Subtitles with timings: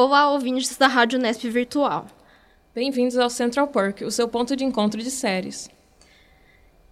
[0.00, 2.06] Olá, ouvintes da Rádio Nesp Virtual.
[2.72, 5.68] Bem-vindos ao Central Perk, o seu ponto de encontro de séries.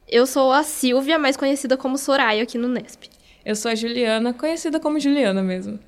[0.08, 3.04] Eu sou a Silvia, mais conhecida como Soraya aqui no Nesp.
[3.44, 5.78] Eu sou a Juliana, conhecida como Juliana mesmo.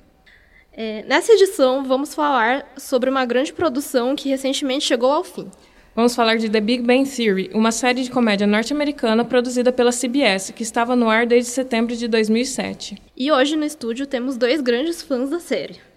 [0.71, 5.51] É, nessa edição, vamos falar sobre uma grande produção que recentemente chegou ao fim.
[5.93, 10.53] Vamos falar de The Big Bang Theory, uma série de comédia norte-americana produzida pela CBS,
[10.53, 12.95] que estava no ar desde setembro de 2007.
[13.17, 15.88] E hoje no estúdio temos dois grandes fãs da série.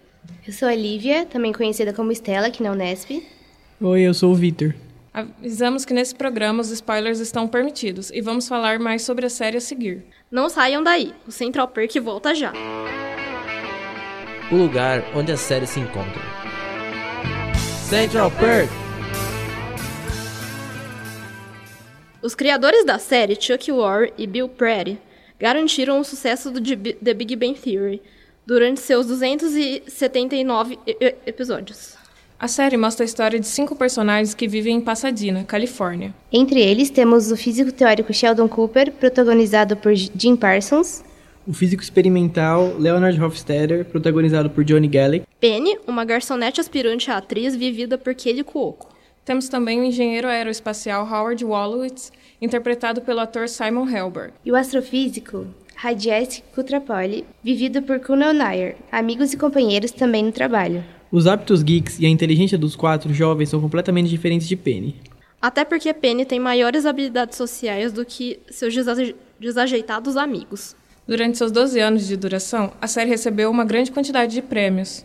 [0.47, 3.23] Eu sou a Lívia, também conhecida como Estela aqui na Unesp.
[3.81, 4.75] Oi, eu sou o Vitor.
[5.13, 9.59] Avisamos que nesse programa os spoilers estão permitidos e vamos falar mais sobre a série
[9.59, 10.05] a seguir.
[10.31, 12.53] Não saiam daí, o Central Perk volta já.
[14.51, 16.23] O lugar onde as séries se encontram.
[17.89, 18.73] Central Perk!
[22.23, 24.99] Os criadores da série, Chuck Ward e Bill Prady,
[25.39, 28.01] garantiram o sucesso do The Big Bang Theory
[28.47, 30.79] durante seus 279
[31.27, 31.97] episódios.
[32.39, 36.13] A série mostra a história de cinco personagens que vivem em Pasadena, Califórnia.
[36.33, 41.05] Entre eles temos o físico teórico Sheldon Cooper, protagonizado por Jim Parsons.
[41.47, 45.25] O físico experimental Leonard Hofstadter, protagonizado por Johnny Gallic.
[45.39, 48.89] Penny, uma garçonete aspirante à atriz vivida por Kelly Cuoco.
[49.25, 54.33] Temos também o engenheiro aeroespacial Howard Wolowitz, interpretado pelo ator Simon Helberg.
[54.45, 55.47] E o astrofísico
[55.83, 60.85] Rajesh Kutrapali, vivido por Kunal Nair, amigos e companheiros também no trabalho.
[61.11, 64.95] Os hábitos geeks e a inteligência dos quatro jovens são completamente diferentes de Penny.
[65.41, 68.73] Até porque Penny tem maiores habilidades sociais do que seus
[69.41, 70.77] desajeitados amigos.
[71.05, 75.05] Durante seus 12 anos de duração, a série recebeu uma grande quantidade de prêmios.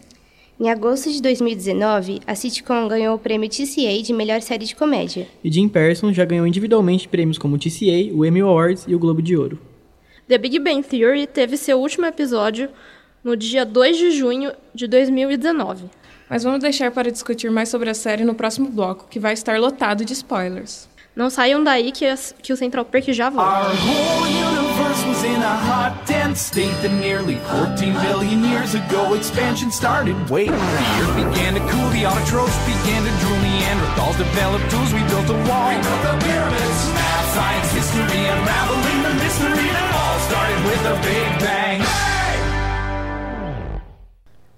[0.60, 5.28] Em agosto de 2019, a sitcom ganhou o prêmio TCA de melhor série de comédia.
[5.44, 9.00] E Jim Parsons já ganhou individualmente prêmios como o TCA, o Emmy Awards e o
[9.00, 9.60] Globo de Ouro.
[10.28, 12.70] The Big Bang Theory teve seu último episódio
[13.24, 15.90] no dia 2 de junho de 2019.
[16.30, 19.58] Mas vamos deixar para discutir mais sobre a série no próximo bloco, que vai estar
[19.58, 20.90] lotado de spoilers.
[21.16, 22.06] Não saiam daí que,
[22.44, 23.72] que o Central Perk já volta.
[25.08, 30.16] was in a hot, dense state that nearly 14 billion years ago expansion started.
[30.30, 35.02] Wait, the earth began to cool, the autotrophs began to drool, Neanderthals developed tools, we
[35.08, 35.70] built a wall.
[35.70, 38.67] We built the pyramids, math, science, history, unraveling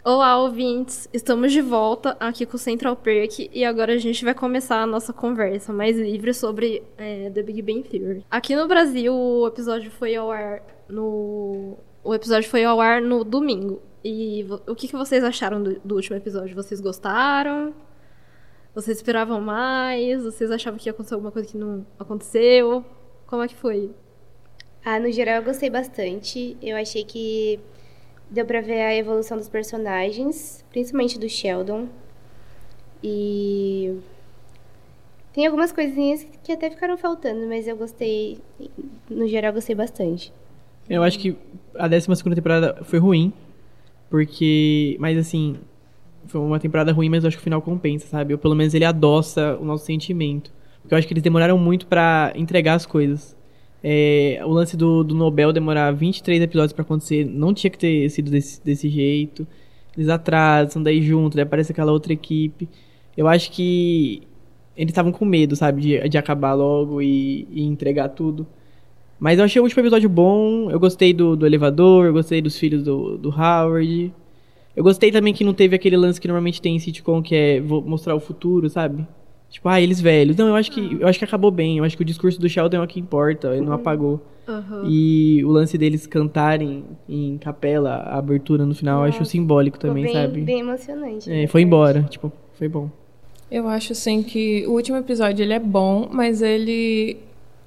[0.06, 1.10] Olá, ouvintes!
[1.14, 4.86] Estamos de volta aqui com o Central Perk e agora a gente vai começar a
[4.86, 8.26] nossa conversa mais livre sobre é, The Big Bang Theory.
[8.30, 11.78] Aqui no Brasil, o episódio foi ao ar no.
[12.04, 13.82] O episódio foi ao ar no domingo.
[14.04, 16.56] E o que, que vocês acharam do, do último episódio?
[16.56, 17.74] Vocês gostaram?
[18.74, 20.24] Vocês esperavam mais?
[20.24, 22.86] Vocês achavam que ia acontecer alguma coisa que não aconteceu?
[23.28, 23.92] Como é que foi?
[24.84, 26.58] Ah, no geral eu gostei bastante.
[26.62, 27.60] Eu achei que
[28.30, 31.88] Deu pra ver a evolução dos personagens, principalmente do Sheldon.
[33.04, 33.98] E.
[35.34, 38.38] Tem algumas coisinhas que até ficaram faltando, mas eu gostei.
[39.10, 40.32] No geral, gostei bastante.
[40.88, 41.36] Eu acho que
[41.76, 43.34] a 12 temporada foi ruim.
[44.10, 44.96] Porque.
[45.00, 45.58] Mas assim.
[46.28, 48.34] Foi uma temporada ruim, mas eu acho que o final compensa, sabe?
[48.34, 50.52] Ou pelo menos ele adoça o nosso sentimento.
[50.82, 53.36] Porque eu acho que eles demoraram muito para entregar as coisas.
[53.84, 58.10] É, o lance do, do Nobel demorar 23 episódios para acontecer não tinha que ter
[58.10, 59.48] sido desse, desse jeito.
[59.98, 62.68] Eles atrasam, daí junto, daí aparece aquela outra equipe.
[63.18, 64.24] Eu acho que
[64.76, 68.48] eles estavam com medo, sabe, de, de acabar logo e, e, entregar tudo.
[69.20, 70.72] Mas eu achei o último episódio bom.
[70.72, 74.14] Eu gostei do, do elevador, eu gostei dos filhos do, do Howard.
[74.76, 77.60] Eu gostei também que não teve aquele lance que normalmente tem em sitcom, que é
[77.60, 79.06] mostrar o futuro, sabe?
[79.50, 80.36] Tipo, ah, eles velhos.
[80.38, 81.80] Não, eu acho que eu acho que acabou bem.
[81.80, 84.22] Eu acho que o discurso do Sheldon é o que importa, ele não apagou.
[84.48, 84.84] Uhum.
[84.86, 90.06] E o lance deles cantarem em capela, a abertura no final, eu acho simbólico também,
[90.06, 90.42] bem, sabe?
[90.42, 91.32] Bem emocionante.
[91.32, 92.90] É, foi embora, tipo, foi bom.
[93.52, 97.18] Eu acho assim que o último episódio ele é bom, mas ele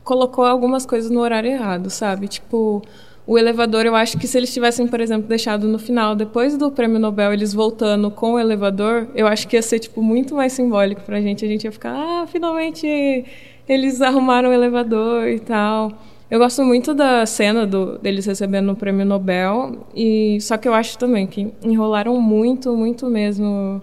[0.05, 2.27] colocou algumas coisas no horário errado, sabe?
[2.27, 2.83] Tipo,
[3.27, 6.71] o elevador, eu acho que se eles tivessem, por exemplo, deixado no final, depois do
[6.73, 10.53] prêmio Nobel, eles voltando com o elevador, eu acho que ia ser, tipo, muito mais
[10.53, 11.45] simbólico pra gente.
[11.45, 13.25] A gente ia ficar, ah, finalmente
[13.69, 15.93] eles arrumaram o elevador e tal.
[16.29, 20.75] Eu gosto muito da cena do, deles recebendo o prêmio Nobel, e só que eu
[20.75, 23.81] acho também que enrolaram muito, muito mesmo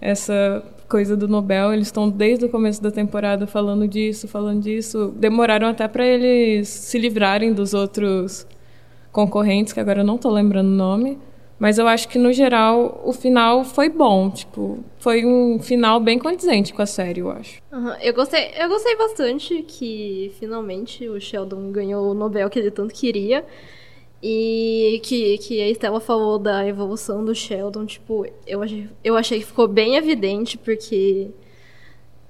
[0.00, 1.72] essa coisa do Nobel.
[1.72, 5.14] Eles estão desde o começo da temporada falando disso, falando disso.
[5.16, 8.46] Demoraram até para eles se livrarem dos outros
[9.12, 11.18] concorrentes, que agora eu não estou lembrando o nome.
[11.58, 14.30] Mas eu acho que, no geral, o final foi bom.
[14.30, 17.60] Tipo, foi um final bem condizente com a série, eu acho.
[17.72, 17.90] Uhum.
[18.00, 22.94] Eu, gostei, eu gostei bastante que, finalmente, o Sheldon ganhou o Nobel que ele tanto
[22.94, 23.44] queria.
[24.22, 29.38] E que, que a Estela falou da evolução do Sheldon, tipo, eu achei, eu achei
[29.40, 31.30] que ficou bem evidente, porque.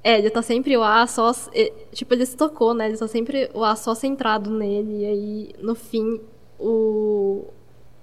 [0.03, 1.33] É, ele tá sempre lá só.
[1.93, 2.89] Tipo, ele se tocou, né?
[2.89, 5.03] Ele tá sempre lá só centrado nele.
[5.03, 6.21] E aí, no fim,
[6.59, 7.47] o,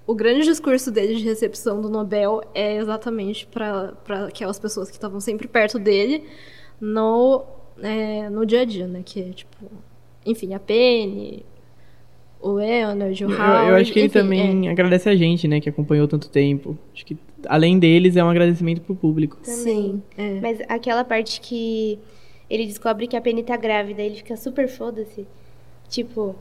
[0.06, 3.94] o grande discurso dele de recepção do Nobel é exatamente para
[4.26, 6.24] aquelas pessoas que estavam sempre perto dele
[6.80, 7.44] no,
[7.82, 9.02] é, no dia a dia, né?
[9.04, 9.56] Que é, tipo,
[10.24, 11.44] enfim, a Penny,
[12.40, 13.66] o Leonard, o Howard...
[13.66, 14.70] Eu, eu acho que ele enfim, também é.
[14.70, 15.60] agradece a gente, né?
[15.60, 16.78] Que acompanhou tanto tempo.
[16.94, 17.16] Acho que,
[17.46, 19.38] além deles, é um agradecimento pro público.
[19.42, 20.40] Sim, é.
[20.40, 21.98] Mas aquela parte que
[22.48, 25.26] ele descobre que a Penny tá grávida, ele fica super foda-se.
[25.88, 26.36] Tipo,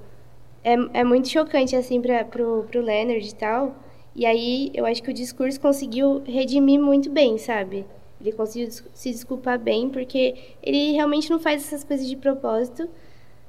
[0.66, 3.76] é, é muito chocante, assim, pra, pro, pro Leonard e tal.
[4.16, 7.86] E aí, eu acho que o discurso conseguiu redimir muito bem, sabe?
[8.20, 10.34] Ele conseguiu se desculpar bem, porque
[10.64, 12.90] ele realmente não faz essas coisas de propósito.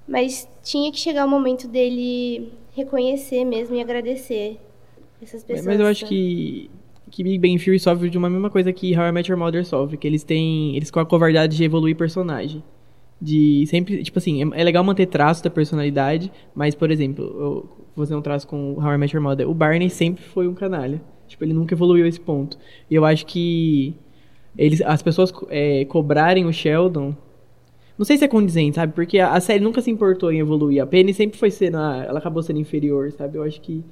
[0.06, 4.60] Mas tinha que chegar o momento dele reconhecer mesmo e agradecer
[5.22, 5.66] essas pessoas.
[5.66, 6.70] Mas eu acho que,
[7.10, 9.64] que Big Bang Theory sofre de uma mesma coisa que How I Met Your Mother
[9.64, 10.76] sofre, que eles têm.
[10.76, 12.62] Eles com a covardade de evoluir personagem.
[13.20, 14.02] De sempre.
[14.02, 18.14] Tipo assim, é, é legal manter traço da personalidade, mas, por exemplo, eu vou fazer
[18.14, 19.48] um traço com How I Met Your Mother.
[19.48, 21.00] O Barney sempre foi um canalha.
[21.26, 22.58] Tipo, ele nunca evoluiu esse ponto.
[22.90, 23.94] E eu acho que
[24.56, 27.14] eles, as pessoas é, cobrarem o Sheldon.
[27.98, 28.92] Não sei se é condizente, sabe?
[28.92, 30.82] Porque a, a série nunca se importou em evoluir.
[30.82, 31.78] A Penny sempre foi sendo.
[31.78, 33.38] a- ela acabou sendo inferior, sabe?
[33.38, 33.82] Eu acho que.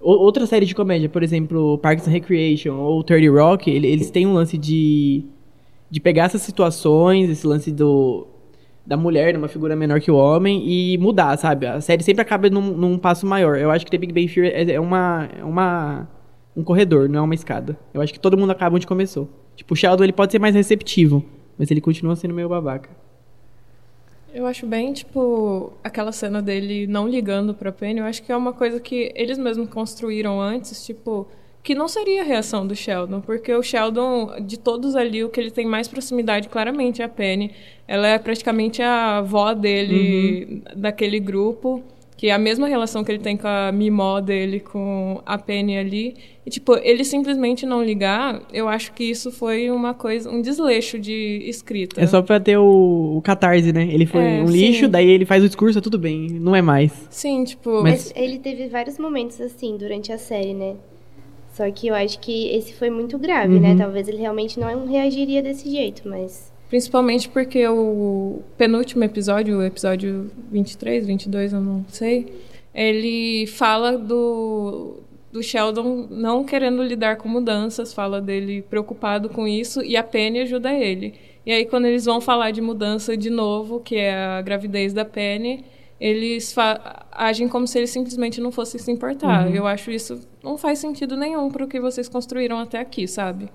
[0.00, 4.10] O- Outra série de comédia, por exemplo, Parks and Recreation ou 30 Rock, ele- eles
[4.10, 5.24] têm um lance de,
[5.90, 8.28] de pegar essas situações, esse lance do
[8.84, 11.66] da mulher, numa figura menor que o homem, e mudar, sabe?
[11.66, 13.56] A série sempre acaba num, num passo maior.
[13.56, 16.08] Eu acho que The Big Bang Theory é, é uma, é uma
[16.56, 17.78] um corredor, não é uma escada.
[17.92, 19.28] Eu acho que todo mundo acaba onde começou.
[19.56, 21.24] Tipo, o Sheldon ele pode ser mais receptivo,
[21.58, 22.90] mas ele continua sendo meio babaca.
[24.34, 28.36] Eu acho bem, tipo, aquela cena dele não ligando pra Penny, eu acho que é
[28.36, 31.28] uma coisa que eles mesmos construíram antes, tipo,
[31.62, 35.40] que não seria a reação do Sheldon, porque o Sheldon, de todos ali, o que
[35.40, 37.52] ele tem mais proximidade claramente é a Penny.
[37.86, 41.82] Ela é praticamente a avó dele, daquele grupo,
[42.16, 45.76] que é a mesma relação que ele tem com a mimó dele, com a Penny
[45.78, 46.14] ali.
[46.46, 50.98] E, tipo, ele simplesmente não ligar, eu acho que isso foi uma coisa, um desleixo
[50.98, 52.00] de escrita.
[52.00, 53.86] É só pra ter o, o catarse, né?
[53.92, 54.90] Ele foi É, um lixo, sim.
[54.90, 56.92] daí ele faz o discurso, tudo bem, não é mais.
[57.10, 57.82] Sim, tipo...
[57.82, 60.74] Mas- Mas ele teve vários momentos assim durante a série, né?
[61.52, 63.76] Só que eu acho que esse foi muito grave, né?
[63.76, 66.50] Talvez ele realmente não reagiria desse jeito, mas.
[66.70, 72.32] Principalmente porque o penúltimo episódio, o episódio 23, 22, eu não sei,
[72.74, 75.00] ele fala do,
[75.30, 80.40] do Sheldon não querendo lidar com mudanças, fala dele preocupado com isso e a Penny
[80.40, 81.12] ajuda ele.
[81.44, 85.04] E aí quando eles vão falar de mudança de novo, que é a gravidez da
[85.04, 85.66] Penny,
[86.02, 86.52] eles
[87.12, 89.54] agem como se eles simplesmente não fossem se importar.
[89.54, 93.48] Eu acho isso não faz sentido nenhum para o que vocês construíram até aqui, sabe?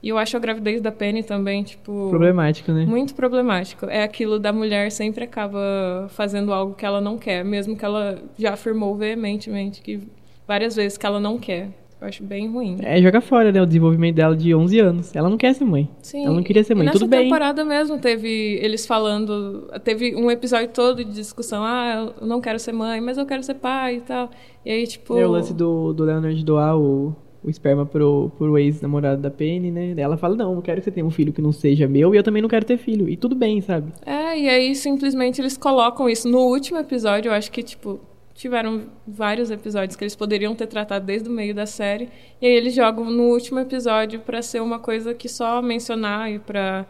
[0.00, 2.06] E eu acho a gravidez da Penny também, tipo.
[2.08, 2.86] Problemático, né?
[2.86, 3.86] Muito problemático.
[3.86, 8.22] É aquilo da mulher sempre acaba fazendo algo que ela não quer, mesmo que ela
[8.38, 10.00] já afirmou veementemente que
[10.46, 11.70] várias vezes que ela não quer.
[12.00, 12.76] Eu acho bem ruim.
[12.80, 13.60] É, joga fora, né?
[13.60, 15.16] O desenvolvimento dela de 11 anos.
[15.16, 15.88] Ela não quer ser mãe.
[16.00, 16.24] Sim.
[16.26, 16.86] Ela não queria ser E mãe.
[16.86, 17.24] nessa Tudo bem.
[17.24, 18.28] temporada mesmo teve
[18.62, 19.68] eles falando.
[19.82, 21.64] Teve um episódio todo de discussão.
[21.64, 24.30] Ah, eu não quero ser mãe, mas eu quero ser pai e tal.
[24.64, 25.18] E aí, tipo.
[25.18, 29.72] É o lance do, do Leonard doar o, o esperma pro, pro ex-namorado da Penny,
[29.72, 29.94] né?
[29.96, 32.16] Ela fala, não, não quero que você tenha um filho que não seja meu e
[32.16, 33.08] eu também não quero ter filho.
[33.08, 33.92] E tudo bem, sabe?
[34.06, 37.30] É, e aí simplesmente eles colocam isso no último episódio.
[37.30, 37.98] Eu acho que, tipo,
[38.38, 42.08] tiveram vários episódios que eles poderiam ter tratado desde o meio da série.
[42.40, 46.38] E aí eles jogam no último episódio pra ser uma coisa que só mencionar e
[46.38, 46.86] pra,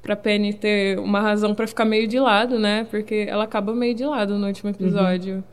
[0.00, 2.86] pra Penny ter uma razão pra ficar meio de lado, né?
[2.90, 5.44] Porque ela acaba meio de lado no último episódio.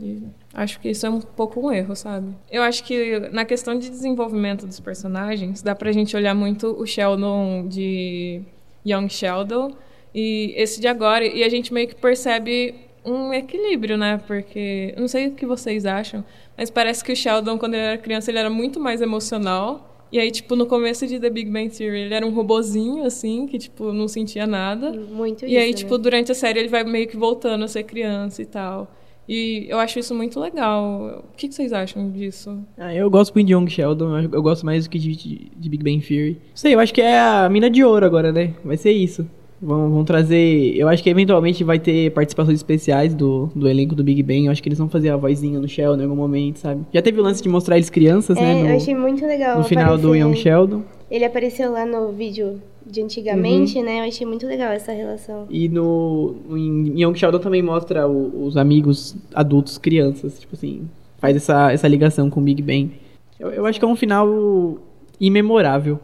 [0.00, 0.22] E
[0.54, 2.34] acho que isso é um pouco um erro, sabe?
[2.50, 6.86] Eu acho que na questão de desenvolvimento dos personagens, dá pra gente olhar muito o
[6.86, 8.40] Sheldon de
[8.86, 9.72] Young Sheldon
[10.14, 14.20] e esse de agora, e a gente meio que percebe um equilíbrio, né?
[14.26, 16.24] Porque, não sei o que vocês acham,
[16.56, 19.88] mas parece que o Sheldon, quando ele era criança, ele era muito mais emocional.
[20.12, 23.46] E aí, tipo, no começo de The Big Bang Theory, ele era um robozinho, assim,
[23.46, 24.92] que, tipo, não sentia nada.
[24.92, 25.58] Muito E isso.
[25.58, 25.72] aí, né?
[25.72, 28.92] tipo, durante a série ele vai meio que voltando a ser criança e tal.
[29.26, 31.24] E eu acho isso muito legal.
[31.32, 32.58] O que, que vocês acham disso?
[32.76, 35.68] Ah, eu gosto muito de Young Sheldon, eu, gosto mais do que de, de, de
[35.70, 36.32] Big Bang Theory.
[36.34, 38.52] Não sei, eu acho que é a mina de ouro agora, né?
[38.64, 39.26] Vai ser isso.
[39.62, 40.74] Vão, vão trazer.
[40.76, 44.46] Eu acho que eventualmente vai ter participações especiais do, do elenco do Big Bang.
[44.46, 46.82] Eu acho que eles vão fazer a vozinha no Sheldon em algum momento, sabe?
[46.92, 48.60] Já teve o lance de mostrar eles crianças, É, né?
[48.62, 49.58] eu No, achei muito legal.
[49.58, 50.82] no final do aparecer- Young Sheldon.
[51.08, 53.84] Ele apareceu lá no vídeo de antigamente, Uhum.
[53.84, 54.00] né?
[54.00, 55.46] Eu achei muito legal essa relação.
[55.48, 60.88] E no, no em Young Sheldon também mostra o- os amigos adultos crianças, tipo assim,
[61.18, 62.90] faz essa, essa ligação com o Big Bang.
[63.38, 64.78] Eu, eu acho que é um final
[65.20, 66.00] imemorável.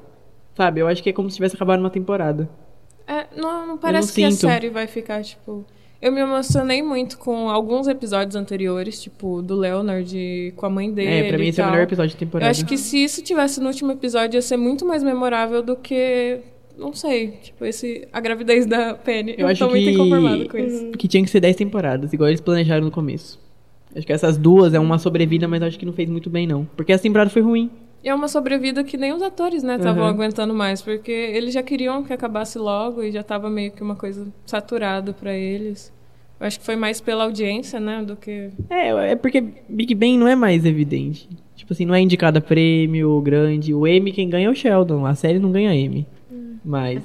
[0.57, 0.81] Sabe?
[0.81, 2.49] Eu acho que é como se tivesse acabado uma temporada.
[3.09, 4.47] É, não, não parece que sinto.
[4.47, 5.65] a série vai ficar, tipo.
[6.00, 11.11] Eu me emocionei muito com alguns episódios anteriores, tipo, do Leonard com a mãe dele.
[11.11, 12.47] é, pra mim esse é o melhor episódio da temporada.
[12.47, 15.75] Eu acho que se isso tivesse no último episódio, ia ser muito mais memorável do
[15.75, 16.38] que.
[16.77, 19.33] Não sei, tipo, esse, a gravidez da Penny.
[19.33, 20.91] Eu Eu, acho tô muito que- inconformada com isso.
[20.93, 23.41] Que tinha que ser 10 temporadas, igual eles planejaram no começo.
[23.97, 26.65] Acho que essas duas é uma sobrevida, mas acho que não fez muito bem, não.
[26.77, 27.69] Porque essa temporada foi ruim.
[28.02, 30.09] E é uma sobrevida que nem os atores, né, estavam Uhum.
[30.11, 33.97] aguentando mais, porque eles já queriam que acabasse logo e já tava meio que uma
[33.97, 35.93] coisa saturada pra eles.
[36.40, 38.50] Eu acho que foi mais pela audiência, né, do que.
[38.71, 41.28] É, é porque Big Bang não é mais evidente.
[41.57, 43.75] Tipo assim, não é indicado a prêmio grande.
[43.75, 45.05] O M quem ganha é o Sheldon.
[45.05, 46.07] A série não ganha M.
[46.64, 47.02] Mas.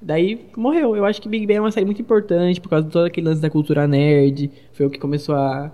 [0.00, 0.96] Daí morreu.
[0.96, 3.28] Eu acho que Big Bang é uma série muito importante por causa de todo aquele
[3.28, 4.50] lance da cultura nerd.
[4.72, 5.70] Foi o que começou a.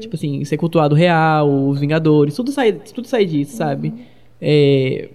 [0.00, 2.34] Tipo assim, ser cultuado real, os Vingadores.
[2.34, 3.92] Tudo sai, tudo sai disso, sabe?
[4.40, 5.08] É,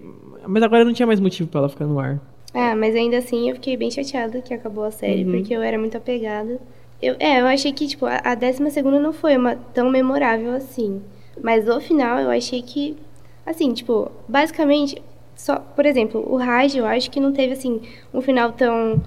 [0.48, 2.20] mas agora não tinha mais motivo pra ela ficar no ar.
[2.54, 5.32] Ah, mas ainda assim eu fiquei bem chateada que acabou a série, Uhum.
[5.32, 6.60] porque eu era muito apegada.
[7.02, 10.52] Eu, é, eu achei que, tipo, a, a 12 segunda não foi uma, tão memorável
[10.54, 11.02] assim.
[11.42, 12.96] Mas o final eu achei que,
[13.46, 15.02] assim, tipo, basicamente,
[15.36, 17.82] só, por exemplo, o Raj eu acho que não teve, assim,
[18.14, 19.02] um final tão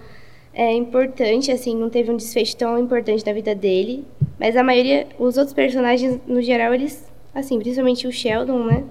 [0.52, 4.04] é, importante, assim, não teve um desfecho tão importante da vida dele.
[4.38, 8.84] Mas a maioria, os outros personagens, no geral, eles, assim, principalmente o Sheldon, né?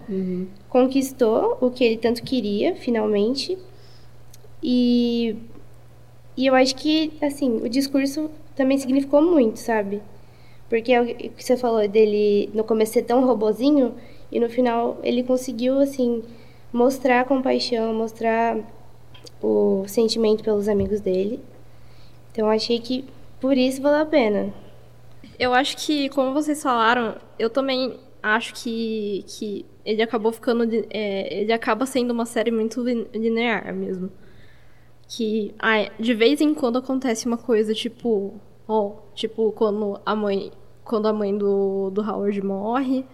[0.70, 3.58] Conquistou o que ele tanto queria, finalmente.
[4.62, 5.36] E,
[6.38, 10.02] e eu acho que, assim, o discurso também significou muito, sabe?
[10.70, 13.94] Porque é o que você falou dele no começo ser tão robozinho
[14.32, 16.24] e no final ele conseguiu, assim,
[16.72, 18.58] mostrar compaixão, mostrar
[19.42, 21.40] o sentimento pelos amigos dele.
[22.32, 23.06] Então eu achei que
[23.40, 24.54] por isso valeu a pena.
[25.40, 30.66] Eu acho que, como vocês falaram, eu também acho que, que ele acabou ficando.
[30.66, 34.10] de- é, ele acaba sendo uma série muito lin- linear mesmo.
[35.08, 38.34] Que ah, de vez em quando acontece uma coisa, tipo.
[38.68, 40.52] Ó, tipo, quando a mãe.
[40.84, 43.06] Quando a mãe do, do Howard morre.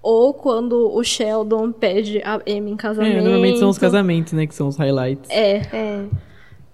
[0.00, 3.18] Ou quando o Sheldon pede a Amy em casamento.
[3.18, 4.46] É, normalmente são os casamentos, né?
[4.46, 5.28] Que são os highlights.
[5.28, 6.04] É, É,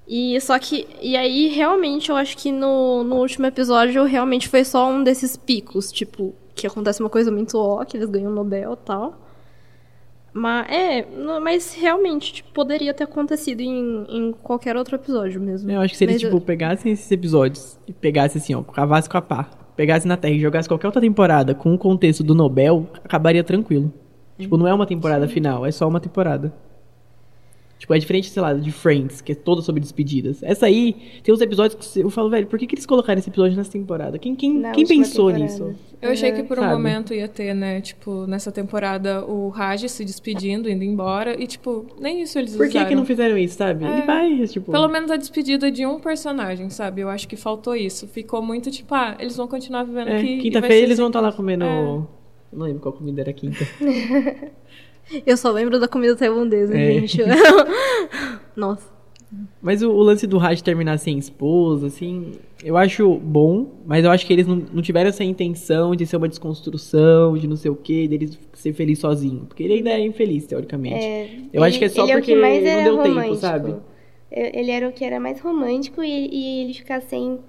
[0.07, 0.87] e só que.
[1.01, 5.37] E aí, realmente, eu acho que no, no último episódio realmente foi só um desses
[5.37, 9.21] picos, tipo, que acontece uma coisa muito ó, que eles ganham o Nobel e tal.
[10.33, 11.07] Mas é,
[11.41, 15.71] mas realmente, tipo, poderia ter acontecido em, em qualquer outro episódio mesmo.
[15.71, 18.63] Eu acho que se eles, Mas eu- tipo, pegassem esses episódios e pegassem assim, ó,
[18.63, 22.25] cavasse com a pá, pegasse na Terra e jogasse qualquer outra temporada com o contexto
[22.25, 23.93] do Nobel, acabaria tranquilo.
[24.37, 26.53] Tipo, não é uma temporada final, é só uma temporada.
[27.85, 30.43] Tipo, é diferente, sei lá, de Friends, que é toda sobre despedidas.
[30.43, 33.29] Essa aí, tem uns episódios que eu falo, velho, por que, que eles colocaram esse
[33.29, 34.19] episódio nessa temporada?
[34.19, 35.45] Quem, quem, Na quem pensou temporada.
[35.45, 35.75] nisso?
[36.01, 36.73] Eu achei que por um Sabe?
[36.73, 41.85] momento ia ter, né, tipo, nessa temporada o Raj se despedindo, indo embora, e tipo,
[42.01, 42.89] nem isso eles Por que, usaram.
[42.89, 43.85] que não fizeram isso, sabe?
[43.85, 44.07] Ele É.
[44.07, 44.73] vai, tipo.
[44.73, 47.03] Pelo menos a despedida de um personagem, sabe?
[47.03, 48.09] Eu acho que faltou isso.
[48.09, 50.39] Ficou muito tipo, ah, eles vão continuar vivendo é, aqui.
[50.39, 51.11] Quinta-feira eles vão assim.
[51.11, 51.67] estar lá comendo.
[51.67, 52.03] É.
[52.51, 53.59] Não lembro qual comida era quinta.
[55.27, 56.93] Eu só lembro da comida tailandesa, É.
[57.01, 57.19] gente.
[58.57, 58.93] Nossa.
[59.61, 62.33] Mas o, o lance do Raj terminar sem esposa, assim,
[62.63, 66.17] eu acho bom, mas eu acho que eles não, não tiveram essa intenção de ser
[66.17, 69.45] uma desconstrução, de não sei o quê, deles ser feliz sozinho.
[69.49, 71.05] Porque ele ainda é infeliz, teoricamente.
[71.05, 72.97] é, Eu acho que é ele- só ele é o porque que mais não deu
[72.99, 73.37] tempo, romântico.
[73.37, 73.71] sabe?
[73.71, 73.81] Eu-
[74.55, 77.41] Ele era o que era mais romântico e, e ele ficar sem,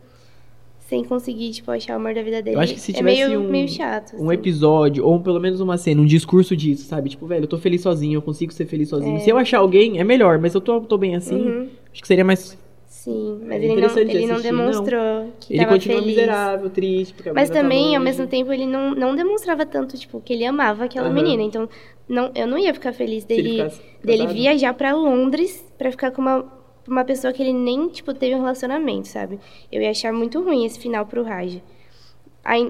[0.95, 2.55] sem conseguir, tipo, achar o amor da vida dele.
[2.55, 4.13] Eu acho que se é tivesse meio, um, meio chato.
[4.15, 4.33] um assim.
[4.33, 7.09] episódio, ou pelo menos uma cena, um discurso disso, sabe?
[7.09, 9.17] Tipo, velho, eu tô feliz sozinho, eu consigo ser feliz sozinho.
[9.17, 9.19] É.
[9.19, 11.67] Se eu achar alguém, é melhor, mas eu tô, tô bem assim, Uhum.
[11.91, 12.57] acho que seria mais...
[12.87, 14.41] Sim, É mas ele não, ele não assistir, não.
[14.41, 16.15] demonstrou que Ele tava continua feliz.
[16.15, 18.03] miserável, triste, porque Mas tá também, ao longe.
[18.05, 21.13] mesmo tempo, ele não, não demonstrava tanto, tipo, que ele amava aquela Aham.
[21.13, 21.43] menina.
[21.43, 21.69] Então,
[22.09, 23.71] não, eu não ia ficar feliz ele dele,
[24.03, 26.51] dele viajar pra Londres pra ficar com uma,
[26.87, 29.39] uma pessoa que ele nem, tipo, teve um relacionamento, sabe?
[29.71, 31.61] Eu ia achar muito ruim esse final pro Raj.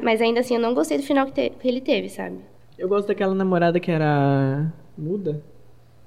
[0.04, 2.38] Mas ainda assim, eu não gostei do final que, te- que ele teve, sabe?
[2.78, 5.42] Eu gosto daquela namorada que era muda.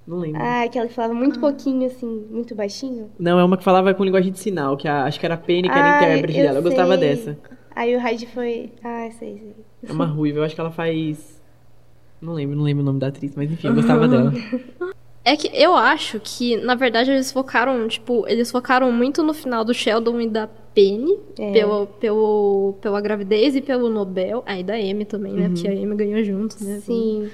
[0.06, 0.40] Não lembro.
[0.40, 3.10] Ah, aquela que falava muito pouquinho, assim, muito baixinho.
[3.18, 5.38] Não, é uma que falava com linguagem de sinal, que a- acho que era a
[5.38, 6.58] Penny, que era a Ah, intérprete eu dela.
[6.58, 7.00] Eu gostava sei.
[7.08, 7.38] dessa.
[7.74, 8.72] Aí o Raj foi...
[8.82, 9.54] Ah, sei, sei.
[9.86, 11.42] É uma ruiva, eu acho que ela faz.
[12.22, 14.32] Não lembro, não lembro o nome da atriz, mas enfim, eu gostava dela.
[15.28, 19.64] É que eu acho que, na verdade, eles focaram, tipo, eles focaram muito no final
[19.64, 21.52] do Sheldon e da Penny, É.
[21.52, 24.42] pelo, pelo, pela gravidez e pelo Nobel.
[24.46, 25.48] Ah, e da Amy também, né?
[25.48, 26.80] Porque a Amy ganhou junto, né?
[26.80, 27.28] Sim.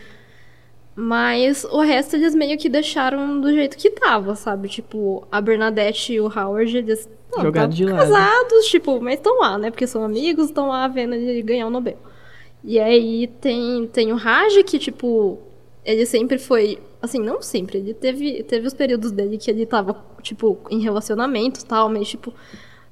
[0.97, 4.69] Mas o resto eles meio que deixaram do jeito que tava, sabe?
[4.69, 7.99] Tipo, a Bernadette e o Howard, eles não, de lado.
[7.99, 9.71] casados, tipo, mas estão lá, né?
[9.71, 11.99] Porque são amigos, estão lá vendo ele ganhar o Nobel.
[12.63, 15.39] E aí tem, tem o Raj, que, tipo,
[15.85, 16.79] ele sempre foi.
[17.03, 17.79] Assim, não sempre.
[17.79, 22.09] Ele teve, teve os períodos dele que ele tava, tipo, em relacionamento e tal, mas,
[22.09, 22.33] tipo.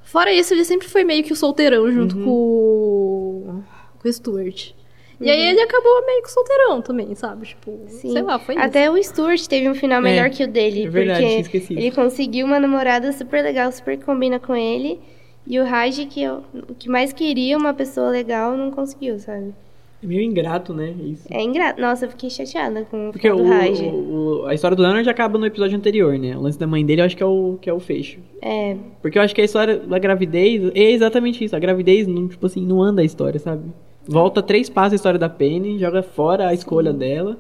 [0.03, 3.63] Fora isso, ele sempre foi meio que o solteirão junto com, o-
[4.01, 4.73] com o Stuart.
[5.21, 7.47] E aí ele acabou meio que solteirão também, sabe?
[7.47, 8.13] Tipo, Sim.
[8.13, 8.65] sei lá, foi isso.
[8.65, 10.85] Até o Stuart teve um final melhor que o dele.
[10.85, 11.79] é verdade, porque esquecido.
[11.81, 15.01] ele conseguiu uma namorada super legal, super combina com ele.
[15.47, 19.55] E o Raj, que eu, o que mais queria uma pessoa legal, não conseguiu, sabe?
[20.03, 20.93] É meio ingrato, né?
[20.99, 21.23] Isso.
[21.31, 21.81] É ingrato.
[21.81, 23.81] Nossa, eu fiquei chateada com o Porque o, do Raj.
[23.81, 26.37] o- a história do Leonard acaba no episódio anterior, né?
[26.37, 28.19] O lance da mãe dele eu acho que é o, que é o fecho.
[28.41, 31.55] É, Porque eu acho que a história da gravidez é exatamente isso.
[31.55, 33.63] A gravidez, não, tipo assim, não anda a história, sabe?
[34.05, 37.39] Volta três passos a história da Penny, joga fora a escolha dela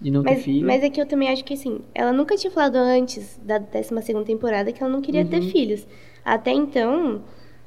[0.00, 0.66] de não ter mas, filho.
[0.66, 4.24] mas é que eu também acho que assim, ela nunca tinha falado antes da 12
[4.24, 5.50] temporada que ela não queria ter Uhum.
[5.50, 5.86] filhos.
[6.24, 7.20] Até então,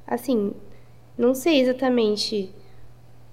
[0.07, 0.51] assim,
[1.17, 2.49] não sei exatamente,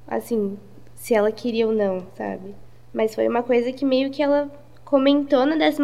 [0.06, 0.56] assim,
[0.94, 2.54] se ela queria ou não, sabe?
[2.92, 4.50] Mas foi uma coisa que meio que ela
[4.84, 5.82] comentou na 12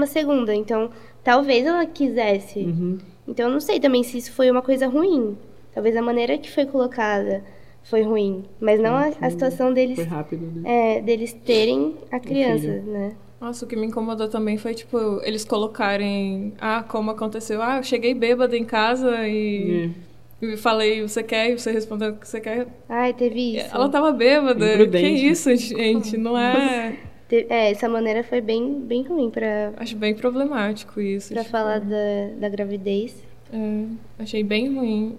[0.56, 0.90] então
[1.22, 2.60] talvez ela quisesse.
[2.60, 2.98] Uhum.
[3.26, 5.36] Então eu não sei também se isso foi uma coisa ruim.
[5.74, 7.42] Talvez a maneira que foi colocada
[7.84, 10.98] foi ruim, mas não a, a situação deles Foi rápido, né?
[10.98, 13.16] é, deles terem a criança, né?
[13.40, 16.54] Nossa, o que me incomodou também foi, tipo, eles colocarem.
[16.60, 17.60] Ah, como aconteceu?
[17.60, 19.86] Ah, eu cheguei bêbada em casa e.
[19.86, 20.11] É.
[20.42, 21.50] e falei, você quer?
[21.50, 22.66] E você respondeu o que você quer.
[22.88, 23.74] Ai, teve isso.
[23.74, 24.66] Ela tava bêbada.
[24.66, 25.26] Que Imprudente.
[25.26, 26.16] isso, gente?
[26.16, 26.96] Não é.
[27.48, 31.32] É, essa maneira foi bem, bem ruim pra, Acho bem problemático isso.
[31.32, 31.96] pra tipo, falar da,
[32.38, 33.24] da gravidez.
[33.50, 33.84] é,
[34.18, 35.16] achei bem ruim.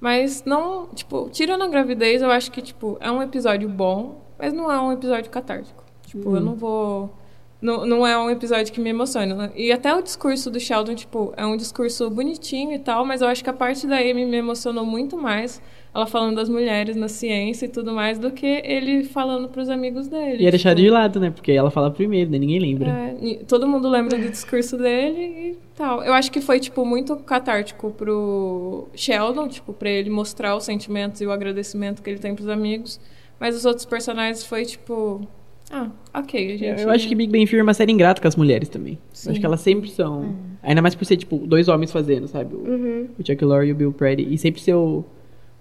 [0.00, 4.54] Mas não, tipo, tirando a gravidez, eu acho que, tipo, é um episódio bom, mas
[4.54, 5.84] não é um episódio catártico.
[6.06, 7.14] Tipo, eu não vou.
[7.60, 9.52] Não, não é um episódio que me emociona.
[9.54, 13.28] E até o discurso do Sheldon, tipo, é um discurso bonitinho e tal, mas eu
[13.28, 15.60] acho que a parte da Amy me emocionou muito mais.
[15.92, 20.06] Ela falando das mulheres na ciência e tudo mais, do que ele falando pros amigos
[20.06, 20.30] dele.
[20.30, 21.30] E é tipo, deixado de lado, né?
[21.30, 22.38] Porque ela fala primeiro, né?
[22.38, 22.88] Ninguém lembra.
[22.88, 26.02] é, todo mundo lembra do discurso dele e tal.
[26.04, 31.20] Eu acho que foi, tipo, muito catártico pro Sheldon, tipo, pra ele mostrar os sentimentos
[31.20, 33.00] e o agradecimento que ele tem pros amigos.
[33.40, 35.26] Mas os outros personagens foi, tipo...
[35.70, 36.82] Ah, ok, gente...
[36.82, 38.98] Eu acho que Big Bang Theory é uma série ingrata com as mulheres também.
[39.12, 39.28] Sim.
[39.28, 40.34] Eu acho que elas sempre são.
[40.62, 42.54] Ainda mais por ser, tipo, dois homens fazendo, sabe?
[42.54, 43.08] O, Uhum.
[43.18, 44.26] o Chuck Lorre e o Bill Prady.
[44.28, 45.04] E sempre ser o,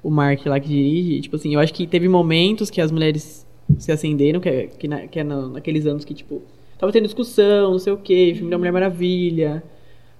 [0.04, 1.22] o Mark lá que dirige.
[1.22, 3.46] Tipo assim, eu acho que teve momentos que as mulheres
[3.78, 6.42] se acenderam, que é, que na- que é na- naqueles anos que, tipo,
[6.80, 9.62] tava tendo discussão, não sei o quê, filme da Mulher Maravilha,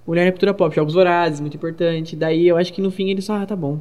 [0.06, 2.14] Mulher na Cultura Pop, Jogos Vorazes, muito importante.
[2.14, 3.80] Daí eu acho que no fim eles só, ah, tá bom.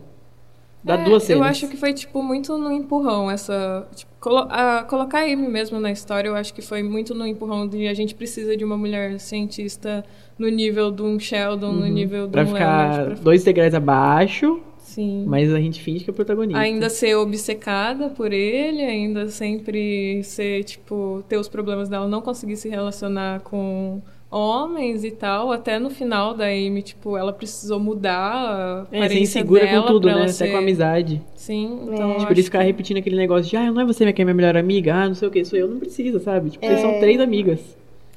[0.84, 1.42] Dá É, duas cenas.
[1.42, 3.88] Eu acho que foi, tipo, muito no empurrão essa...
[3.96, 7.26] Tipo, colo a, colocar a Amy mesmo na história, eu acho que foi muito no
[7.26, 10.04] empurrão de a gente precisa de uma mulher cientista
[10.38, 12.32] no nível de um Sheldon, no nível de Uhum.
[12.32, 13.16] Pra um ficar Leonard.
[13.16, 15.26] pra- dois degraus abaixo, Sim.
[15.28, 16.60] mas a gente finge que é o protagonista.
[16.60, 22.56] Ainda ser obcecada por ele, ainda sempre ser, tipo, ter os problemas dela, não conseguir
[22.58, 24.02] se relacionar com
[24.32, 25.52] homens e tal.
[25.52, 29.82] Até no final da Amy, tipo, ela precisou mudar a É, ser aparência insegura dela
[29.82, 30.12] com tudo, né?
[30.14, 30.52] ela Até ser...
[30.52, 31.22] com amizade.
[31.36, 32.12] Sim, então...
[32.14, 32.18] É.
[32.20, 34.34] Tipo, eles ficar que- repetindo aquele negócio de, ah, não é você que é minha
[34.36, 36.52] melhor amiga, ah, não sei o que, sou eu, não precisa, sabe?
[36.52, 36.82] Tipo, vocês É.
[36.82, 37.60] são três amigas.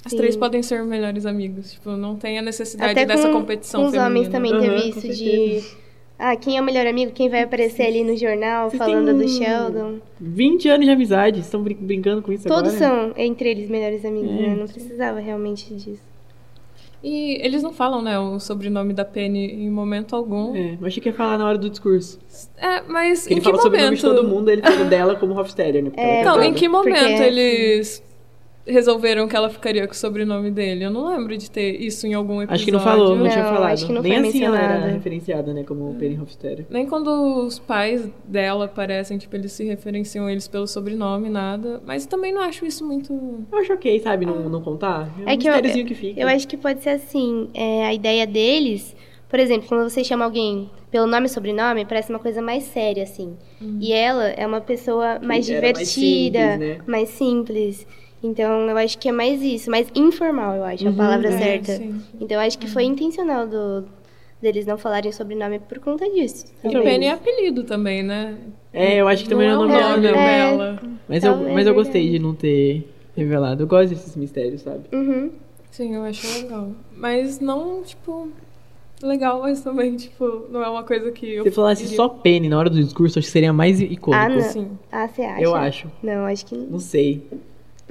[0.04, 0.16] As Sim.
[0.16, 1.72] três podem ser melhores amigos.
[1.72, 4.58] Tipo, não tem a necessidade Até dessa com, competição com os homens feminina.
[4.58, 5.81] também Aham, teve com isso de...
[6.24, 7.10] Ah, quem é o melhor amigo?
[7.10, 9.98] Quem vai aparecer ali no jornal Vocês falando do Sheldon?
[10.20, 13.10] 20 anos de amizade, estão brin- brincando com isso Todos agora?
[13.10, 14.34] são, entre eles, melhores amigos, É.
[14.34, 14.54] né?
[14.54, 16.12] Não precisava realmente disso.
[17.02, 20.54] E eles não falam, né, o sobrenome da Penny em momento algum.
[20.54, 22.20] É, eu achei que ia falar na hora do discurso.
[22.56, 23.96] É, mas Porque em ele que fala sobre o nome momento...
[23.96, 25.90] de todo mundo, ele fala dela como Hofstadter, né?
[25.96, 28.00] Ela é Então, em que momento Porque- eles
[28.66, 30.84] resolveram que ela ficaria com o sobrenome dele?
[30.84, 32.54] Eu não lembro de ter isso em algum episódio.
[32.54, 33.72] Acho que não falou, não, Não, tinha falado.
[33.72, 35.64] acho que não Nem foi assim ela era referenciada, né?
[35.64, 36.66] Como Penny Hofstadter.
[36.70, 41.82] Nem quando os pais dela aparecem, tipo, eles se referenciam eles pelo sobrenome, nada.
[41.86, 43.12] Mas também não acho isso muito...
[43.50, 44.26] Eu acho ok, sabe?
[44.26, 45.12] Não, não contar.
[45.18, 46.20] É um É que eu- que fica.
[46.20, 48.94] Eu acho que pode ser assim, é, a ideia deles,
[49.28, 53.02] por exemplo, quando você chama alguém pelo nome e sobrenome, parece uma coisa mais séria,
[53.02, 53.34] assim.
[53.80, 56.78] E ela é uma pessoa mais era mais divertida, simples, né?
[56.86, 57.86] mais simples.
[58.22, 61.76] Então, eu acho que é mais isso, mais informal, eu acho, a palavra É, certa.
[61.76, 62.00] sim.
[62.20, 63.84] Então, eu acho que foi intencional do,
[64.40, 66.46] deles não falarem sobrenome por conta disso.
[66.62, 66.84] E talvez.
[66.84, 68.36] Penny é apelido também, né?
[68.72, 70.18] É, eu acho que também não é o não nome é dela, nome.
[70.18, 70.50] É.
[70.50, 70.82] dela.
[71.08, 72.18] Mas eu, mas eu é gostei verdade.
[72.18, 73.62] de não ter revelado.
[73.62, 74.84] Eu gosto desses mistérios, sabe?
[74.92, 75.30] Uhum.
[75.70, 76.70] Sim, eu acho legal.
[76.96, 78.28] Mas não, tipo...
[79.02, 81.42] Legal, mas também, tipo, não é uma coisa que eu...
[81.42, 84.22] Se falasse só Penny na hora do discurso, acho que seria mais icônico.
[84.24, 84.40] Ah, não.
[84.42, 84.78] Sim.
[84.92, 85.42] Ah, você acha?
[85.42, 85.90] Eu acho.
[86.00, 86.66] Não, acho que não.
[86.66, 87.26] Não sei.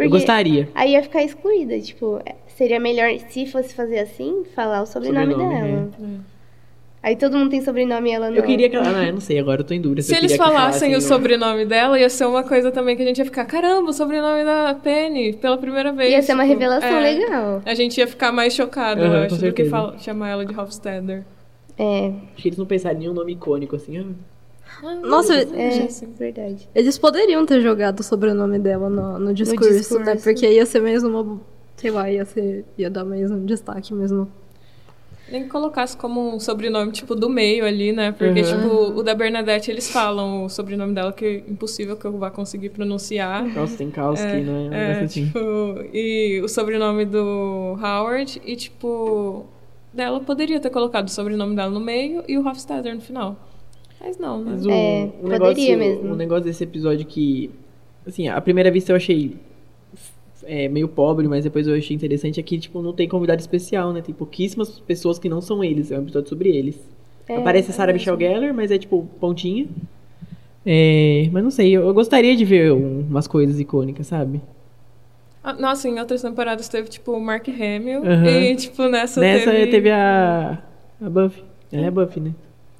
[0.02, 0.68] Porque Eu gostaria.
[0.74, 5.92] Aí ia ficar excluída, tipo, seria melhor, se fosse fazer assim, falar o sobrenome, Sobrenome,
[5.92, 6.20] dela.
[7.04, 8.38] Aí todo mundo tem sobrenome e ela não.
[8.38, 8.88] Eu queria que ela.
[8.88, 10.02] Ah, não, eu não sei, agora eu tô em dúvida.
[10.02, 13.20] Se eu eles falassem o sobrenome dela, ia ser uma coisa também que a gente
[13.20, 16.12] ia ficar, caramba, o sobrenome da Penny, pela primeira vez.
[16.12, 17.62] Ia ser uma tipo, revelação é, legal.
[17.66, 21.24] A gente ia ficar mais chocado, Aham, eu acho, do que chamar ela de Hofstadter.
[21.78, 23.98] É, Acho que eles não pensaram em nenhum nome icônico assim.
[23.98, 24.06] ah,
[25.04, 26.08] Nossa, é, assim.
[26.18, 26.68] verdade.
[26.74, 30.04] eles poderiam ter jogado o sobrenome dela no, no discurso, discurso.
[30.04, 30.16] né?
[30.16, 31.40] Porque ia ser mais uma.
[31.78, 34.28] Sei lá, ia, ser, ia dar mais um destaque mesmo.
[35.32, 38.12] Nem que colocasse como um sobrenome, tipo, do meio ali, né?
[38.12, 38.46] Porque, Uhum.
[38.62, 42.30] tipo, o da Bernadette, eles falam o sobrenome dela, que é impossível que eu vá
[42.30, 43.44] conseguir pronunciar.
[43.56, 44.70] Nossa, tem Kalski, né?
[45.00, 45.26] É, assim.
[45.28, 45.40] tipo,
[45.94, 49.46] e o sobrenome do Howard, e, tipo,
[49.94, 53.38] dela poderia ter colocado o sobrenome dela no meio e o Hofstadter no final.
[54.04, 54.52] Mas não, né?
[54.52, 56.14] Mas o, É, o poderia negócio, mesmo.
[56.14, 57.50] O negócio desse episódio que.
[58.06, 59.36] Assim, à primeira vista eu achei
[60.44, 63.94] é, meio pobre, mas depois eu achei interessante é que, tipo, não tem convidado especial,
[63.94, 64.02] né?
[64.02, 65.92] Tem pouquíssimas pessoas que não são eles.
[65.92, 66.80] É um episódio sobre eles.
[67.28, 69.68] É, Aparece a Sarah Michelle Gellar, mas é tipo pontinha.
[70.66, 74.42] É, mas não sei, eu, eu gostaria de ver um- umas coisas icônicas, sabe?
[75.44, 79.72] Ah, Nossa, em outras temporadas teve, tipo, o Mark Hamill, e, tipo, nessa, Nessa teve...
[79.72, 80.62] teve, a.
[81.02, 81.44] A Buffy.
[81.72, 82.32] Ela é Buffy, né?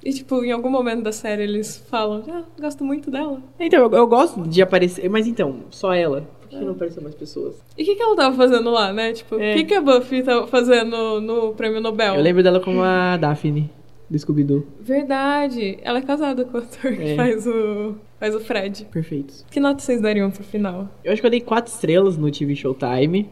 [0.04, 3.40] E, tipo, em algum momento da série eles falam, ah, gosto muito dela.
[3.60, 5.08] Então, eu, eu gosto de aparecer.
[5.08, 6.26] Mas então, só ela.
[6.42, 7.54] Por que não apareceu mais pessoas?
[7.78, 9.12] E o que, que ela tava fazendo lá, né?
[9.12, 9.54] Tipo, o É.
[9.54, 12.14] que, que a Buffy tava fazendo no prêmio Nobel?
[12.16, 13.70] Eu lembro dela como a Daphne,
[14.10, 14.66] do Scooby-Doo.
[14.80, 15.78] Verdade.
[15.82, 17.16] Ela é casada com o ator que É.
[17.16, 18.84] faz o, faz o Fred.
[18.92, 19.46] Perfeitos.
[19.50, 20.88] Que nota vocês dariam pro final?
[21.04, 23.30] Eu acho que eu dei quatro estrelas no TV Showtime.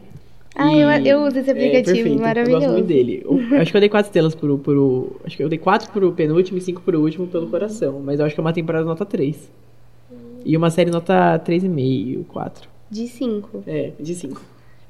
[0.55, 2.65] Ah, eu, eu uso esse é, aplicativo, Eu maravilhoso.
[2.65, 3.23] gosto muito dele.
[3.23, 5.15] Eu, acho que eu dei quatro estrelas pro, pro.
[5.23, 8.01] Acho que eu dei quatro pro penúltimo e cinco pro último pelo coração.
[8.03, 9.49] Mas eu acho que é uma temporada nota 3.
[10.43, 12.69] E uma série nota 3,5, 4.
[12.89, 13.63] De 5.
[13.65, 14.41] É, de 5.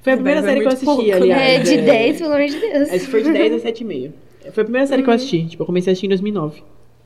[0.02, 1.15] Foi a primeira é série que eu assisti, pouco, né?
[1.15, 1.69] aliás.
[1.69, 2.89] É, de 10, pelo amor de Deus.
[2.89, 4.12] É, se for de 10 é 7,5.
[4.52, 5.45] Foi a primeira série que eu assisti.
[5.45, 6.63] Tipo, eu comecei a assistir em 2009.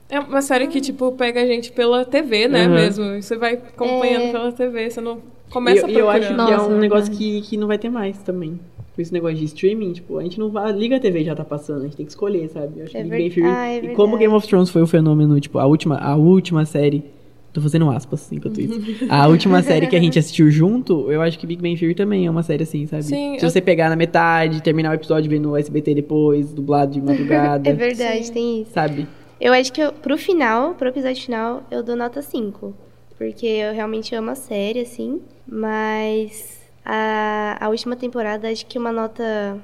[0.09, 2.73] É uma série que, tipo, pega a gente pela TV, né, Uhum.
[2.75, 3.21] mesmo.
[3.21, 4.31] Você vai acompanhando É.
[4.31, 5.17] pela TV, você não
[5.49, 6.17] começa e, a eu- e eu procurar.
[6.19, 7.17] acho que é Nossa, um é negócio verdade.
[7.41, 8.59] que, que não vai ter mais também.
[8.95, 11.35] Com esse negócio de streaming, tipo, a gente não vai, liga a TV e já
[11.35, 12.79] tá passando, a gente tem que escolher, sabe?
[12.79, 13.51] Eu acho É que ver- Big Bang Theory.
[13.57, 16.65] Ah, é e como Game of Thrones foi o fenômeno, tipo, a última, a última
[16.65, 17.03] série.
[17.51, 18.73] Tô fazendo aspas enquanto isso.
[19.09, 22.25] A última série que a gente assistiu junto, eu acho que Big Bang Theory também
[22.25, 23.03] é uma série assim, sabe?
[23.03, 26.91] Sim, Se eu- você pegar na metade, terminar o episódio vendo no SBT depois, dublado
[26.91, 27.69] de madrugada.
[27.69, 28.71] É verdade, tem isso.
[28.73, 29.07] Sabe?
[29.39, 32.73] Eu acho que eu, pro final, pro episódio final, eu dou nota 5.
[33.17, 35.21] Porque eu realmente amo a série, assim.
[35.47, 39.57] Mas a, a última temporada, acho que uma nota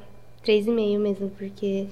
[0.46, 1.88] 3,5 mesmo, porque.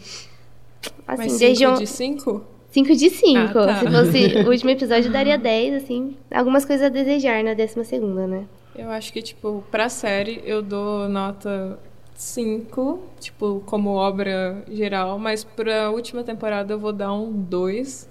[1.08, 2.46] Assim, Mas desde 5 um, de 5?
[2.72, 3.38] 5 de 5.
[3.38, 3.80] Ah, tá.
[3.80, 6.16] Se fosse o último episódio, daria 10, assim.
[6.32, 8.46] Algumas coisas a desejar na 12 segunda, né?
[8.76, 11.78] Eu acho que, tipo, pra série eu dou nota
[12.20, 18.10] 5, tipo, como obra geral, mas pra última temporada eu vou dar um 2,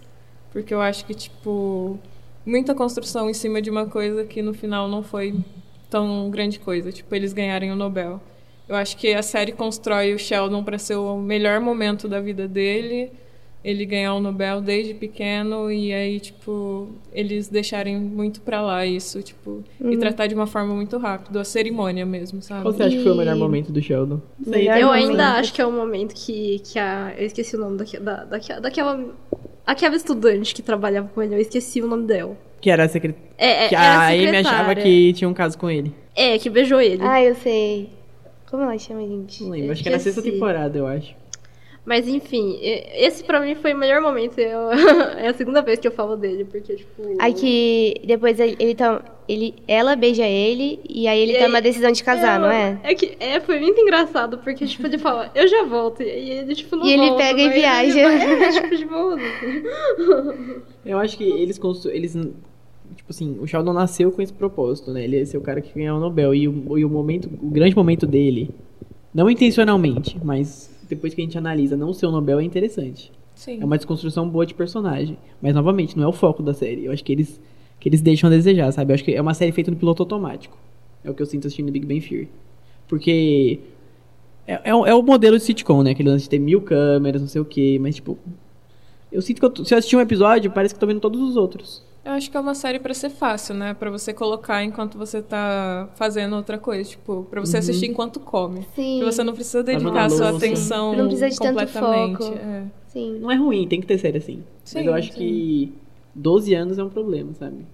[0.50, 1.98] porque eu acho que, tipo,
[2.44, 5.34] muita construção em cima de uma coisa que no final não foi
[5.90, 8.18] tão grande coisa, tipo, eles ganharem o Nobel.
[8.66, 12.48] Eu acho que a série constrói o Sheldon pra ser o melhor momento da vida
[12.48, 13.12] dele,
[13.64, 19.20] ele ganhar o Nobel desde pequeno e aí, tipo, eles deixarem muito pra lá isso,
[19.22, 22.62] tipo, e tratar de uma forma muito rápida, a cerimônia mesmo, sabe?
[22.62, 24.20] Qual você acha que foi o melhor E- momento do Sheldon?
[24.46, 25.10] Melhor Eu momento.
[25.10, 27.12] ainda acho que é o momento que, que a.
[27.18, 29.04] Eu esqueci o nome daque- da, daquela, daquela.
[29.66, 32.34] Aquela estudante que trabalhava com ele, eu esqueci o nome dela.
[32.60, 33.14] Que era a secret...
[33.36, 34.82] É, é que era a Amy achava secretária.
[34.82, 35.92] que tinha um caso com ele.
[36.16, 37.02] É, que beijou ele.
[37.02, 37.90] Ah, eu sei.
[38.50, 39.42] Como ela chama, gente?
[39.44, 41.14] Não lembro, Eu acho que era na sexta temporada, eu acho.
[41.88, 44.38] Mas enfim, esse pra mim foi o melhor momento.
[44.38, 44.70] Eu-
[45.16, 47.02] é a segunda vez que eu falo dele, porque, tipo.
[47.18, 51.54] Aí que depois ele, ele, toma- ele ela beija ele e aí ele E toma
[51.54, 52.78] a aí- decisão de casar, não é?
[52.82, 56.02] É que é, foi muito engraçado, porque, tipo, ele fala, eu já volto.
[56.02, 58.02] E ele, tipo, não E ele volta, pega e ele viaja.
[58.02, 59.14] vai- É, tipo, de boa.
[59.16, 60.54] assim.
[60.84, 61.90] Eu acho que eles constru...
[61.90, 65.04] eles tipo assim, o Sheldon nasceu com esse propósito, né?
[65.04, 67.48] Ele ia ser o cara que ganhar o Nobel e o, e o momento, o
[67.48, 68.50] grande momento dele,
[69.14, 73.12] não intencionalmente, mas depois que a gente analisa, não ser o Nobel é interessante.
[73.34, 73.60] Sim.
[73.60, 76.84] É uma desconstrução boa de personagem, mas novamente não é o foco da série.
[76.86, 77.40] Eu acho que eles
[77.80, 78.90] que eles deixam a desejar, sabe?
[78.90, 80.58] Eu acho que é uma série feita no piloto automático.
[81.04, 82.28] É o que eu sinto assistindo Big Bang Theory.
[82.88, 83.60] Porque
[84.46, 85.92] é, é, o- é o modelo de sitcom, né?
[85.92, 88.18] Aquele lance de ter mil câmeras, não sei o quê, mas tipo
[89.12, 91.20] eu sinto que eu se eu assistir um episódio, parece que eu tô vendo todos
[91.20, 91.82] os outros.
[92.08, 93.74] Eu acho que é uma série pra ser fácil, né?
[93.74, 96.88] Pra você colocar enquanto você tá fazendo outra coisa.
[96.88, 98.66] Tipo, pra você assistir enquanto come.
[98.74, 99.00] Sim.
[99.00, 102.16] Que você não precisa dedicar a sua atenção Não precisa de tanto completamente.
[102.24, 102.38] foco.
[102.38, 102.64] é.
[102.86, 103.18] Sim.
[103.18, 104.42] Não é ruim, tem que ter série assim.
[104.64, 105.18] Sim, mas eu acho sim.
[105.18, 105.74] que
[106.14, 107.66] 12 anos é um problema, sabe?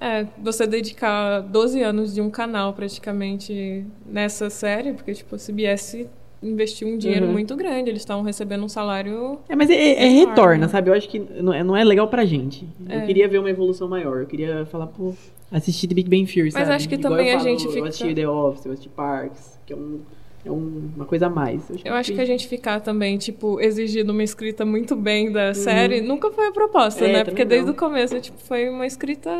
[0.00, 6.08] É, você dedicar 12 anos de um canal praticamente nessa série, porque, tipo, a CBS
[6.42, 7.32] investiu um dinheiro Uhum.
[7.32, 7.90] muito grande.
[7.90, 9.38] Eles estavam recebendo um salário.
[9.48, 10.26] É, mas é, é Enorme.
[10.30, 10.90] retorna, sabe?
[10.90, 12.66] Eu acho que não é, não é legal pra gente.
[12.88, 12.98] É.
[13.02, 14.20] Eu queria ver uma evolução maior.
[14.20, 15.14] Eu queria falar, pô,
[15.50, 16.72] assistir The Big Bang Theory, Mas sabe?
[16.76, 18.88] acho que Igual também eu a falo, gente Eu fica- assisti The Office, eu assisti
[18.90, 20.00] Parks, que é, um,
[20.44, 21.62] é um- uma coisa a mais.
[21.84, 26.00] Eu acho que a gente ficar também, tipo, exigindo uma escrita muito bem da série,
[26.00, 27.10] nunca foi a proposta, Uhum.
[27.10, 27.24] É, né?
[27.24, 27.72] Porque desde não.
[27.72, 29.30] o começo, tipo, foi uma escrita.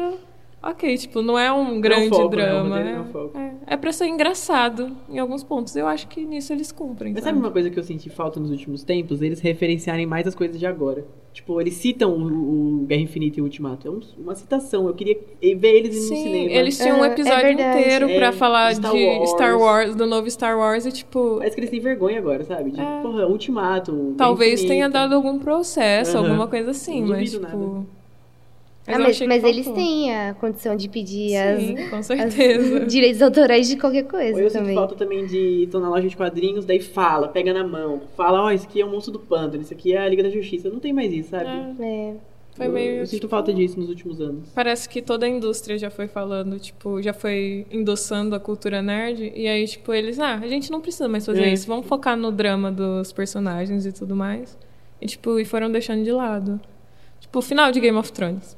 [0.60, 2.46] Ok, tipo, não é um grande foco, né?
[2.46, 2.68] Drama.
[2.68, 5.76] não é é, é pra ser engraçado em alguns pontos.
[5.76, 7.12] Eu acho que nisso eles cumprem.
[7.12, 7.34] Mas sabe?
[7.36, 9.22] sabe uma coisa que eu senti falta nos últimos tempos?
[9.22, 11.06] Eles referenciarem mais as coisas de agora.
[11.32, 13.86] Tipo, eles citam o, o Guerra Infinita e o Ultimato.
[13.86, 14.88] É um- uma citação.
[14.88, 16.50] Eu queria ver eles indo no Sim, cinema.
[16.50, 17.78] eles tinham um Ah, é episódio verdade.
[17.80, 19.30] inteiro pra É, falar Star de Wars.
[19.30, 22.72] Star Wars, do novo Star Wars, e tipo, Parece que eles têm vergonha agora, sabe?
[22.72, 23.00] De, É.
[23.02, 24.14] porra, Ultimato.
[24.16, 26.26] Talvez tenha dado algum processo, Aham.
[26.26, 27.46] alguma coisa assim, Não mas tipo.
[27.46, 27.86] Eu
[28.96, 32.80] mas achei que mas eles têm a condição de pedir as, Sim, com as certeza.
[32.86, 34.74] direitos autorais de qualquer Ou coisa eu sinto também.
[34.74, 38.50] falta também de estou na loja de quadrinhos, daí fala, pega na mão, fala, ó,
[38.50, 40.70] isso aqui é o monstro do pântano, isso aqui é a Liga da Justiça.
[40.70, 41.44] Não tem mais isso, sabe?
[41.46, 42.14] É, É.
[42.56, 42.90] foi eu, meio.
[43.00, 44.48] eu sinto tipo, falta disso nos últimos anos.
[44.54, 49.32] Parece que toda a indústria já foi falando, tipo, já foi endossando a cultura nerd.
[49.36, 51.52] E aí, tipo, eles, ah, a gente não precisa mais fazer É.
[51.52, 51.66] isso.
[51.68, 54.58] Vamos focar no drama dos personagens e tudo mais.
[55.00, 56.60] E, tipo, e foram deixando de lado.
[57.20, 58.56] Tipo, o final de Game of Thrones.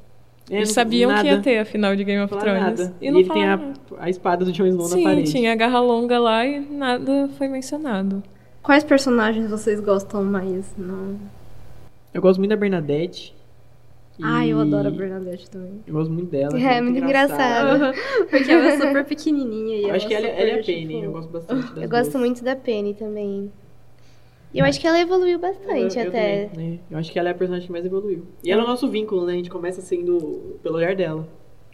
[0.51, 2.61] É, Eles não- sabiam nada, que ia ter a final de Game of Thrones.
[2.61, 2.93] nada.
[3.01, 3.59] E E, não ele tem a,
[3.99, 5.31] a espada do Jon Snow na Sim, parede.
[5.31, 8.21] tinha a garra longa lá e nada foi mencionado.
[8.61, 10.65] Quais personagens vocês gostam mais?
[10.77, 11.15] Não.
[12.13, 13.33] Eu gosto muito da Bernadette.
[14.19, 15.81] e- Ai, eu adoro a Bernadette também.
[15.87, 16.55] Eu gosto muito dela.
[16.59, 17.75] É, ela muito engraçada.
[17.75, 17.93] engraçada.
[18.29, 20.79] Porque ela é super pequenininha e Eu acho que ela, super, ela é a tipo,
[20.87, 22.21] Penny, eu gosto bastante das Eu gosto duas.
[22.21, 23.51] muito da Penny também.
[24.53, 26.45] E eu acho que ela evoluiu bastante Eu- eu até.
[26.47, 26.79] também, né?
[26.89, 28.23] Eu acho que ela é a personagem que mais evoluiu.
[28.43, 29.33] E ela é o nosso vínculo, né?
[29.33, 31.27] A gente começa sendo pelo olhar dela.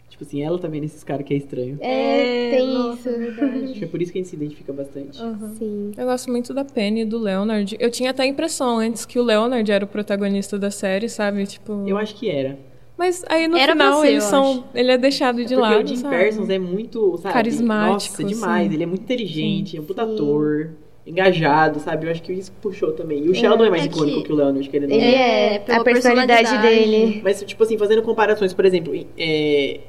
[0.08, 1.76] Tipo assim, ela tá vendo esses caras que é estranho.
[1.80, 3.18] É, tem nossa, isso.
[3.18, 3.64] verdade.
[3.64, 5.20] Acho que é por isso que a gente se identifica bastante.
[5.20, 5.54] Aham.
[5.58, 5.92] Sim.
[5.96, 7.76] Eu gosto muito da Penny e do Leonard.
[7.78, 11.46] Eu tinha até a impressão antes que o Leonard era o protagonista da série, sabe?
[11.46, 11.84] Tipo.
[11.86, 12.58] Eu acho que era.
[12.96, 14.50] Mas aí no Era final ser, eles são.
[14.50, 14.64] acho.
[14.74, 15.84] Ele é deixado de Porque lado.
[15.84, 16.16] o Jim sabe?
[16.16, 17.34] Parsons é muito, sabe?
[17.34, 18.68] Carismático, Nossa, demais.
[18.68, 18.74] sim.
[18.74, 20.14] Ele é muito inteligente, é um puta Sim.
[20.14, 20.70] ator,
[21.08, 22.06] engajado, sabe?
[22.06, 23.24] Eu acho que isso puxou também.
[23.24, 24.32] E o Sheldon é mais É icônico que- que...
[24.32, 25.12] o Leonard, querendo ou Ele não.
[25.18, 26.90] É, é, pela a personalidade personalidade.
[26.90, 27.20] dele.
[27.24, 29.80] Mas, tipo assim, fazendo comparações, por exemplo, é...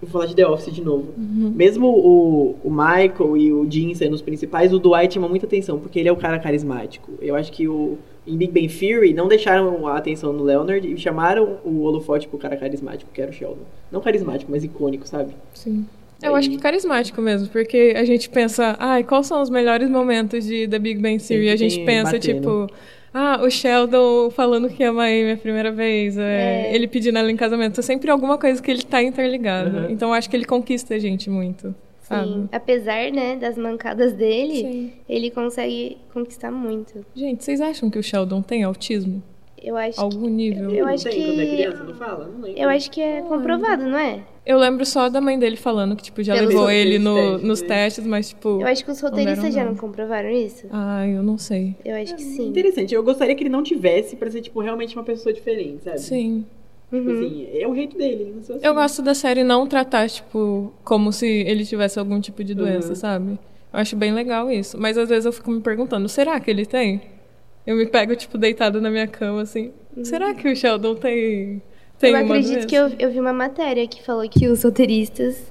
[0.00, 1.08] vou falar de The Office de novo.
[1.18, 1.52] Uhum.
[1.54, 5.78] Mesmo o, o Michael e o Jim sendo os principais, o Dwight chama muita atenção,
[5.78, 7.12] porque ele é o cara carismático.
[7.20, 10.96] Eu acho que o, em Big Bang Theory não deixaram a atenção no Leonard e
[10.96, 13.64] chamaram o holofote pro cara carismático, que era o Sheldon.
[13.90, 15.34] Não carismático, mas icônico, sabe?
[15.52, 15.84] Sim.
[16.22, 20.44] Eu acho que carismático mesmo, porque a gente pensa, ai, quais são os melhores momentos
[20.44, 21.48] de The Big Bang Theory?
[21.48, 22.20] Sempre A gente pensa, batendo.
[22.40, 22.66] tipo,
[23.12, 26.74] ah, o Sheldon falando que ama a Amy a primeira vez, é, É.
[26.74, 27.80] ele pedindo ela em casamento.
[27.80, 29.76] É sempre alguma coisa que ele tá interligado.
[29.78, 29.90] Uhum.
[29.90, 31.74] Então eu acho que ele conquista a gente muito?
[32.02, 32.48] Sim.
[32.50, 34.92] Apesar, né, das mancadas dele, Sim.
[35.08, 37.04] ele consegue conquistar muito.
[37.14, 39.22] Gente, vocês acham que o Sheldon tem autismo?
[39.62, 40.70] Eu acho, Algum nível?
[40.70, 42.24] Eu não acho tem que- quando é criança, não fala?
[42.26, 42.60] Não lembro.
[42.62, 44.20] eu acho que é comprovado, não é?
[44.46, 47.60] Eu lembro só da mãe dele falando que, tipo, já levou ele no- testes, nos
[47.62, 47.68] né?
[47.68, 48.60] testes, mas, tipo...
[48.60, 49.72] Eu acho que os roteiristas já não.
[49.72, 50.66] não comprovaram isso.
[50.70, 51.76] Ai, eu não sei.
[51.84, 52.48] Eu acho que sim.
[52.48, 55.98] Interessante, eu gostaria que ele não tivesse pra ser, tipo, realmente uma pessoa diferente, sabe?
[56.00, 56.46] Sim.
[56.90, 57.12] Tipo Uhum.
[57.18, 58.58] assim, é o jeito dele, ele não assim.
[58.66, 62.88] Eu gosto da série não tratar, tipo, como se ele tivesse algum tipo de doença,
[62.88, 62.94] Uhum.
[62.96, 63.30] sabe?
[63.72, 64.76] Eu acho bem legal isso.
[64.80, 67.00] Mas às vezes eu fico me perguntando, será que ele tem?
[67.66, 69.70] Eu me pego, tipo, deitada na minha cama, assim.
[70.02, 71.60] Será que o Sheldon tem,
[71.98, 72.20] tem Uhum.
[72.20, 72.66] eu acredito doença?
[72.66, 75.50] que eu, eu vi uma matéria que falou que os roteiristas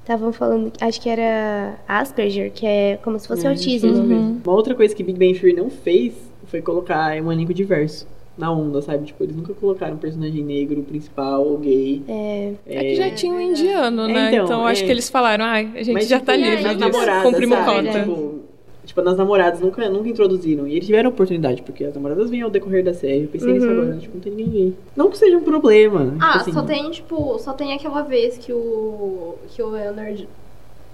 [0.00, 3.90] estavam falando, acho que era Asperger, que é como se fosse É, autismo.
[3.92, 4.40] Uhum.
[4.44, 6.14] Uma outra coisa que Big Bang Theory não fez
[6.46, 8.06] foi colocar um elenco diverso
[8.38, 9.04] na onda, sabe?
[9.06, 12.02] Tipo, eles nunca colocaram um personagem negro, principal, ou gay.
[12.08, 14.28] É, É que já tinha um indiano, É, né?
[14.32, 14.86] então, então acho é.
[14.86, 17.86] que eles falaram, ai, a gente Mas, já tipo, tá livre disso, namoradas, cumprimos sabe?
[17.88, 18.00] cota.
[18.00, 18.40] Tipo,
[18.88, 20.66] tipo, nas namoradas nunca, nunca introduziram.
[20.66, 23.22] E eles tiveram oportunidade, porque as namoradas vêm ao decorrer da série.
[23.24, 23.72] Eu pensei nisso Uhum.
[23.82, 24.74] agora, tipo, não tem ninguém gay.
[24.96, 26.16] Não que seja um problema.
[26.18, 29.36] Ah, tipo assim, só tem, tipo, só tem aquela vez que o.
[29.48, 30.28] que o Leonard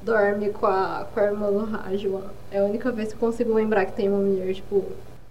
[0.02, 2.30] dorme com a, com a irmã do Raj lá.
[2.50, 4.84] É a única vez que eu consigo lembrar que tem uma mulher, tipo.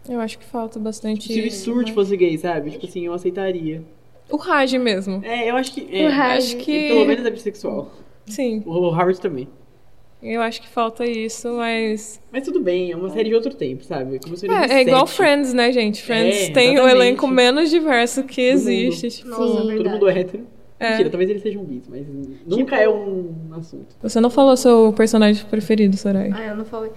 [0.09, 1.31] Eu acho que falta bastante...
[1.31, 2.71] Se o Surte fosse gay, sabe?
[2.71, 3.81] Tipo assim, eu aceitaria.
[4.29, 5.21] O Raj mesmo.
[5.23, 5.87] É, eu acho que.
[5.95, 6.37] É, O Raj.
[6.39, 6.87] Acho que...
[6.89, 7.89] Pelo menos é bissexual.
[8.25, 9.47] Sim, O Howard também.
[10.23, 12.21] Eu acho que falta isso, mas...
[12.31, 14.19] Mas tudo bem, é uma série de outro tempo, sabe?
[14.19, 15.11] Começou em É, é igual 2007.
[15.15, 16.01] Friends, né, gente?
[16.01, 19.09] Friends É, tem o elenco menos diverso que Do existe.
[19.09, 19.77] Tipo, Nossa, Sim.
[19.77, 20.47] Todo mundo é hétero.
[20.79, 20.91] É.
[20.91, 22.05] Mentira, talvez eles sejam bis, mas
[22.45, 23.95] nunca é um assunto.
[24.01, 26.31] Você não falou seu personagem preferido, Soraya.
[26.33, 26.91] Ai, eu não falei.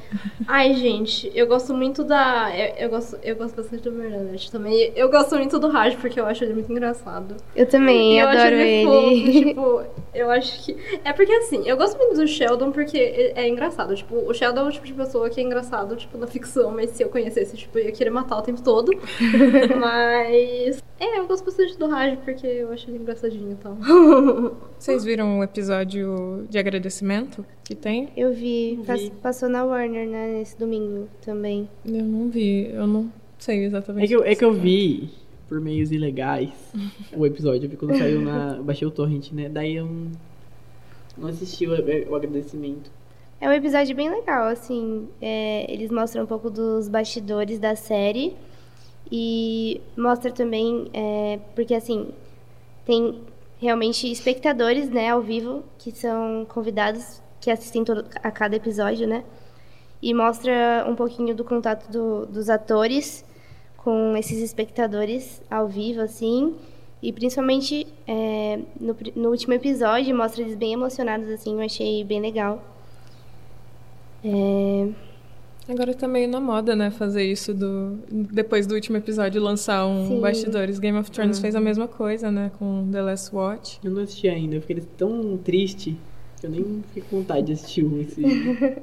[0.47, 2.51] Ai, gente, eu gosto muito da.
[2.57, 4.93] Eu, eu gosto, eu gosto bastante do Bernadette também.
[4.97, 7.37] Eu gosto muito do Raj, porque eu acho ele muito engraçado.
[7.55, 8.63] Eu também, eu adoro acho ele.
[8.63, 9.55] ele.
[9.55, 10.77] Fofo, tipo, eu acho que.
[11.05, 13.95] É porque assim, eu gosto muito do Sheldon porque é engraçado.
[13.95, 16.91] Tipo, o Sheldon é o tipo de pessoa que é engraçado, tipo, na ficção, mas
[16.91, 18.93] se eu conhecesse, tipo, eu ia querer matar o tempo todo.
[19.79, 20.83] mas.
[20.99, 24.57] É, eu gosto bastante do Raj porque eu acho ele engraçadinho e tal.
[24.79, 28.09] Vocês viram o episódio de agradecimento que tem?
[28.17, 28.85] Eu vi, Vi.
[28.87, 31.69] pass- passou na Warner, né, nesse domingo também.
[31.85, 34.05] Eu não vi, eu não sei exatamente.
[34.05, 35.11] É que, eu, é que eu vi
[35.49, 36.51] por meios ilegais
[37.17, 37.65] o episódio.
[37.67, 38.57] Eu vi quando saiu na.
[38.59, 39.49] eu baixei o torrent, né?
[39.49, 40.11] Daí eu não,
[41.17, 41.71] não assisti o,
[42.11, 42.91] o agradecimento.
[43.41, 45.09] É um episódio bem legal, assim.
[45.21, 48.35] é, eles mostram um pouco dos bastidores da série
[49.13, 52.09] e mostra também, é, porque assim,
[52.85, 53.21] tem
[53.59, 59.25] realmente espectadores, né, ao vivo, que são convidados, que assistem todo, a cada episódio, né?
[60.03, 63.25] E mostra um pouquinho do contato do- dos atores
[63.79, 66.55] com esses espectadores ao vivo, assim.
[67.03, 72.21] E principalmente é, no, no último episódio mostra eles bem emocionados, assim, eu achei bem
[72.21, 72.63] legal.
[74.25, 74.89] É,
[75.69, 80.09] Agora tá meio na moda, né, fazer isso do depois do último episódio lançar um
[80.09, 80.21] Sim.
[80.21, 80.79] bastidores.
[80.79, 83.81] Game of Thrones fez a mesma coisa, né, com The Last Watch.
[83.83, 85.99] Eu não assisti ainda, eu fiquei tão triste
[86.47, 88.23] eu nem fiquei com vontade de assistir o- esse.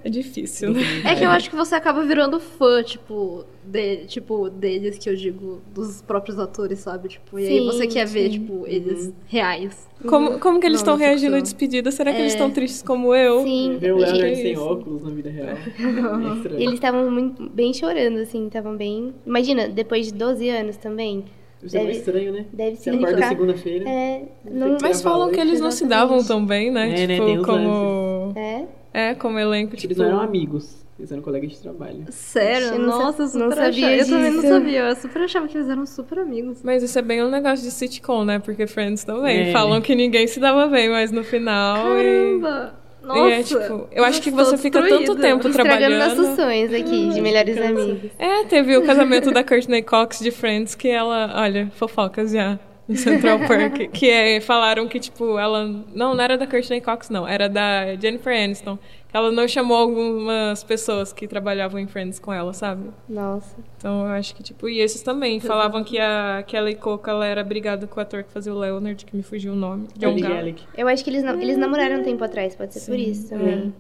[0.03, 0.81] É difícil, né?
[1.05, 5.15] É que eu acho que você acaba virando fã, tipo, de, tipo, deles, que eu
[5.15, 7.09] digo, dos próprios atores, sabe?
[7.09, 8.39] Tipo, e aí Sim, você quer ver, sim.
[8.39, 9.87] tipo, eles reais.
[10.07, 11.89] Como, como que eles estão reagindo à despedida?
[11.89, 12.35] Será que eles É.
[12.35, 13.43] estão tristes como eu?
[13.43, 15.55] sim, Ver o Leonard é sem óculos na vida real.
[16.33, 16.59] É estranho.
[16.59, 19.13] eles estavam muito- bem chorando, assim, estavam bem...
[19.25, 21.23] Imagina, depois de 12 anos também.
[21.63, 22.45] Isso é Deve- estranho, né?
[22.51, 23.29] Deve Você acorda significar...
[23.29, 23.89] segunda-feira.
[23.89, 26.87] É, Não não, Mas falam que eles não se davam tão bem, né?
[27.03, 28.33] É, né, tipo, tem os como.
[28.35, 29.93] é, É, como elenco, Tipo, tipo.
[29.93, 32.05] Eles não eram amigos, eles eram colegas de trabalho.
[32.09, 32.77] Sério?
[32.77, 33.95] Não Nossa, eu super não sabia achava.
[34.01, 34.79] Eu também não sabia.
[34.89, 36.61] Eu super achava que eles eram super amigos.
[36.63, 38.39] Mas isso é bem um negócio de sitcom, né?
[38.39, 39.49] Porque Friends também.
[39.49, 39.51] É.
[39.51, 41.77] Falam que ninguém se dava bem, mas no final.
[41.77, 42.75] Caramba!
[42.79, 43.29] E Nossa!
[43.29, 46.15] é, tipo, eu acho que você fica tanto tempo estragando trabalhando.
[46.15, 48.11] nossos sonhos aqui, de melhores amigos.
[48.17, 52.57] É, teve o casamento da Courtney Cox de Friends, que ela, olha, fofocas já.
[52.87, 55.65] No Central Park, que é, falaram que, tipo, ela.
[55.93, 57.27] Não, não era da Courtney Cox, não.
[57.27, 58.77] Era da Jennifer Aniston.
[59.13, 62.89] Ela não chamou algumas pessoas que trabalhavam em Friends com ela, sabe?
[63.07, 63.55] Nossa.
[63.77, 65.39] Então eu acho que, tipo, e esses também.
[65.39, 69.05] Falavam que a Kelly Coca ela era brigada com o ator que fazia o Leonard,
[69.05, 69.87] que me fugiu o nome.
[69.95, 70.15] John.
[70.19, 70.55] Gallagher.
[70.75, 73.11] Eu acho que eles, eles namoraram um tempo atrás, pode ser por Sim.
[73.11, 73.71] isso também.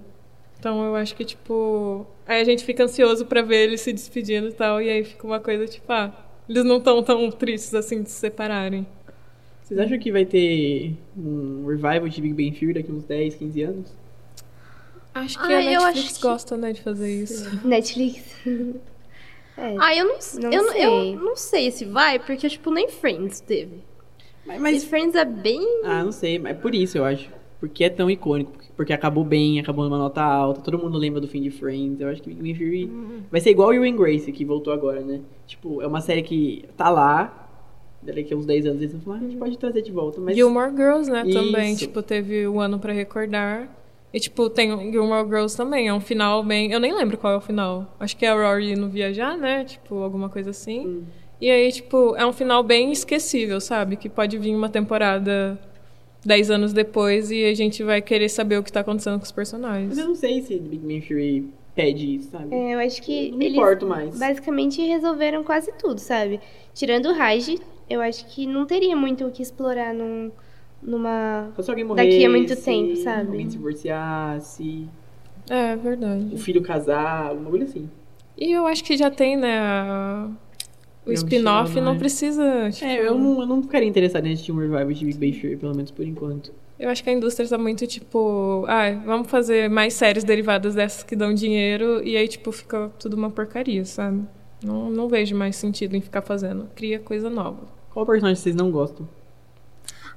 [0.59, 2.05] Então eu acho que, tipo.
[2.27, 4.79] Aí a gente fica ansioso pra ver eles se despedindo e tal.
[4.79, 6.11] E aí fica uma coisa, tipo, ah,
[6.47, 8.85] eles não estão tão tristes assim de se separarem.
[9.63, 13.61] Vocês acham que vai ter um revival de Big Bang Theory daqui uns 10, 15
[13.63, 14.02] anos?
[15.13, 17.49] Acho que Ah, a eu Netflix acho que- gosta, né, de fazer isso.
[17.67, 18.23] Netflix.
[19.57, 19.75] é.
[19.79, 20.85] Ah, eu não, Não eu, não- sei.
[21.15, 23.83] eu não sei se vai, porque, tipo, nem Friends teve.
[24.45, 25.61] Mas, Mas Friends é bem.
[25.85, 27.29] Ah, não sei, mas é por isso eu acho.
[27.59, 28.51] Porque é tão icônico.
[28.51, 32.01] porque- Porque acabou bem, acabou numa nota alta, todo mundo lembra do fim de Friends.
[32.01, 32.91] Eu acho que Big Bang Theory
[33.31, 35.21] vai ser igual Will and Grace, que voltou agora, né?
[35.45, 37.47] Tipo, é uma série que tá lá,
[38.01, 40.19] daqui a uns 10 anos eles vão falar, ah, a gente pode trazer de volta,
[40.19, 40.35] mas...
[40.35, 41.73] Gilmore Girls, né, também.
[41.73, 41.81] Isso.
[41.85, 43.69] Tipo, teve o ano pra recordar.
[44.13, 45.87] E, tipo, tem o Gilmore Girls também.
[45.87, 46.71] É um final bem.
[46.71, 47.95] Eu nem lembro qual é o final.
[47.99, 49.65] Acho que é a Rory no viajar, né?
[49.65, 50.85] Tipo, alguma coisa assim.
[50.87, 51.03] Hum.
[51.41, 53.95] E aí, tipo, é um final bem esquecível, sabe?
[53.97, 55.59] Que pode vir uma temporada
[56.23, 59.29] 10 anos depois e a gente vai querer saber o que tá acontecendo com os
[59.29, 59.97] Mas personagens.
[59.97, 62.53] eu não sei se Big Bang Theory pede isso, sabe?
[62.55, 64.17] É, eu acho que não me eles importo mais.
[64.17, 66.39] basicamente resolveram quase tudo, sabe?
[66.73, 67.55] Tirando o Raj,
[67.89, 70.31] eu acho que não teria muito o que explorar num,
[70.85, 71.51] numa...
[71.55, 73.27] Só se alguém morresse, Daqui a muito tempo, sabe?
[73.27, 74.87] Alguém se divorciasse,
[75.49, 76.37] É, o verdade.
[76.37, 77.89] filho casar, alguma coisa assim.
[78.37, 79.59] E eu acho que já tem, né?
[79.59, 80.29] a-
[81.05, 81.99] O spin-off Sheldon, não né?
[81.99, 82.69] precisa.
[82.71, 85.39] tipo, É, eu não, eu não ficaria interessado em assistir um revival de Big Bang
[85.41, 86.53] Theory, pelo menos por enquanto.
[86.79, 91.03] Eu acho que a indústria tá muito tipo, ah, vamos fazer mais séries derivadas dessas
[91.03, 94.23] que dão dinheiro e aí tipo fica tudo uma porcaria, sabe?
[94.63, 96.67] Não, não vejo mais sentido em ficar fazendo.
[96.73, 97.67] Cria coisa nova.
[97.93, 99.07] Qual personagem vocês não gostam?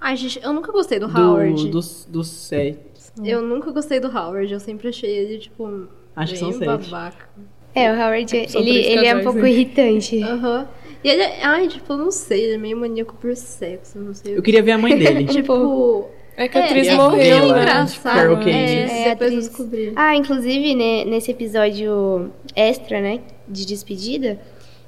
[0.00, 1.64] Ai, gente, eu nunca gostei do Howard.
[1.64, 2.78] Do, dos, dos sete.
[3.24, 4.52] Eu nunca gostei do Howard.
[4.52, 6.64] Eu sempre achei ele, tipo, Acho que são sete.
[6.90, 7.28] babaca.
[7.74, 9.50] É, o Howard, São ele, ele é um pouco né?
[9.50, 10.22] irritante.
[10.22, 10.66] Aham.
[11.04, 14.14] E ele, é- ai, tipo, eu não sei, ele é meio maníaco por sexo, não
[14.14, 14.37] sei.
[14.37, 15.24] Eu queria ver a mãe dele.
[15.28, 17.47] Tipo, É que a é, atriz é morreu, né?
[17.61, 18.14] engraçado.
[18.14, 18.51] Carol Kane.
[18.53, 19.49] É, É, depois atriz.
[19.49, 19.92] descobri.
[19.94, 24.38] Ah, inclusive, né, nesse episódio extra, né, de despedida,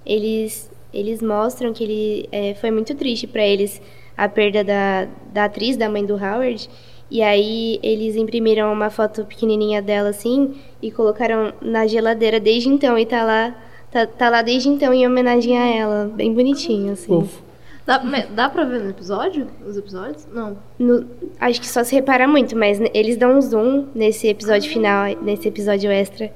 [0.05, 3.81] eles, eles mostram que ele é, foi muito triste pra eles
[4.19, 6.69] a perda da, da atriz, da mãe do Howard.
[7.11, 12.99] E aí eles imprimiram uma foto pequenininha dela assim e colocaram na geladeira desde então
[12.99, 13.55] e tá lá
[13.91, 17.07] tá, tá lá desde então em homenagem a ela, bem bonitinho assim.
[17.07, 17.43] Fofo.
[17.87, 17.97] Dá,
[18.35, 19.47] dá pra ver no episódio?
[19.67, 20.29] Os episódios?
[20.31, 20.59] Não.
[20.79, 21.07] No-
[21.41, 25.49] acho que só se repara muito, mas eles dão um zoom nesse episódio final, nesse
[25.49, 26.31] episódio extra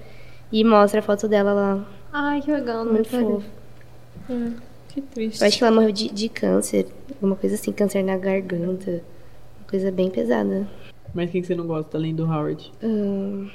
[0.50, 2.84] e mostra a foto dela lá, Ai, que legal.
[2.86, 3.42] Não muito fofo.
[4.92, 5.40] Que triste.
[5.40, 9.02] Eu acho que ela morreu de, de câncer, alguma coisa assim, câncer na garganta,
[9.60, 10.66] uma coisa bem pesada.
[11.14, 12.70] Mas quem que você não gosta além do Howard?
[12.82, 13.48] Hum,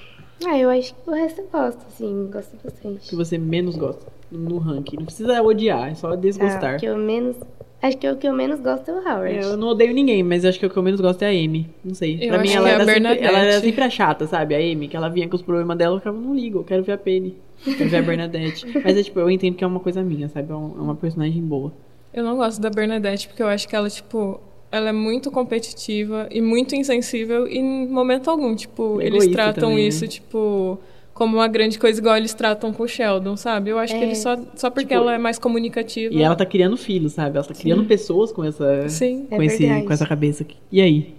[0.45, 3.09] Ah, eu acho que o resto eu gosto, assim, gosto bastante.
[3.09, 4.97] Que você menos gosta no ranking.
[4.97, 6.73] Não precisa odiar, é só desgostar.
[6.73, 7.35] Ah, o que eu menos.
[7.81, 9.35] Acho que o que eu menos gosto é o Howard.
[9.35, 11.29] É, eu não odeio ninguém, mas acho que o que eu menos gosto é a
[11.29, 11.69] Amy.
[11.85, 12.17] Não sei.
[12.21, 14.55] Eu pra mim, ela é era, sempre, ela era sempre a chata, sabe?
[14.55, 16.83] A Amy, que ela vinha com os problemas dela, eu ficava, não ligo, eu quero
[16.83, 17.35] ver a Penny.
[17.66, 18.66] Ver a Bernadette.
[18.84, 20.49] mas é tipo, eu entendo que é uma coisa minha, sabe?
[20.51, 21.74] É é uma personagem boa.
[22.14, 24.39] Eu não gosto da Bernadette porque eu acho que ela, tipo,
[24.72, 29.70] ela é muito competitiva e muito insensível e em momento algum, tipo, eles Egoísta tratam
[29.70, 29.89] também, né?
[29.89, 30.80] isso, tipo,
[31.14, 33.72] como uma grande coisa igual eles tratam com o Sheldon, sabe?
[33.72, 34.05] Eu acho que É.
[34.05, 36.14] eles só, só porque Tipo, ela é mais comunicativa.
[36.14, 37.38] E ela tá criando filhos, sabe?
[37.38, 38.88] Ela tá criando pessoas com essa.
[38.88, 39.28] Sim.
[39.32, 39.86] É com, esse, verdade.
[39.86, 40.58] com essa cabeça aqui.
[40.72, 41.16] E aí?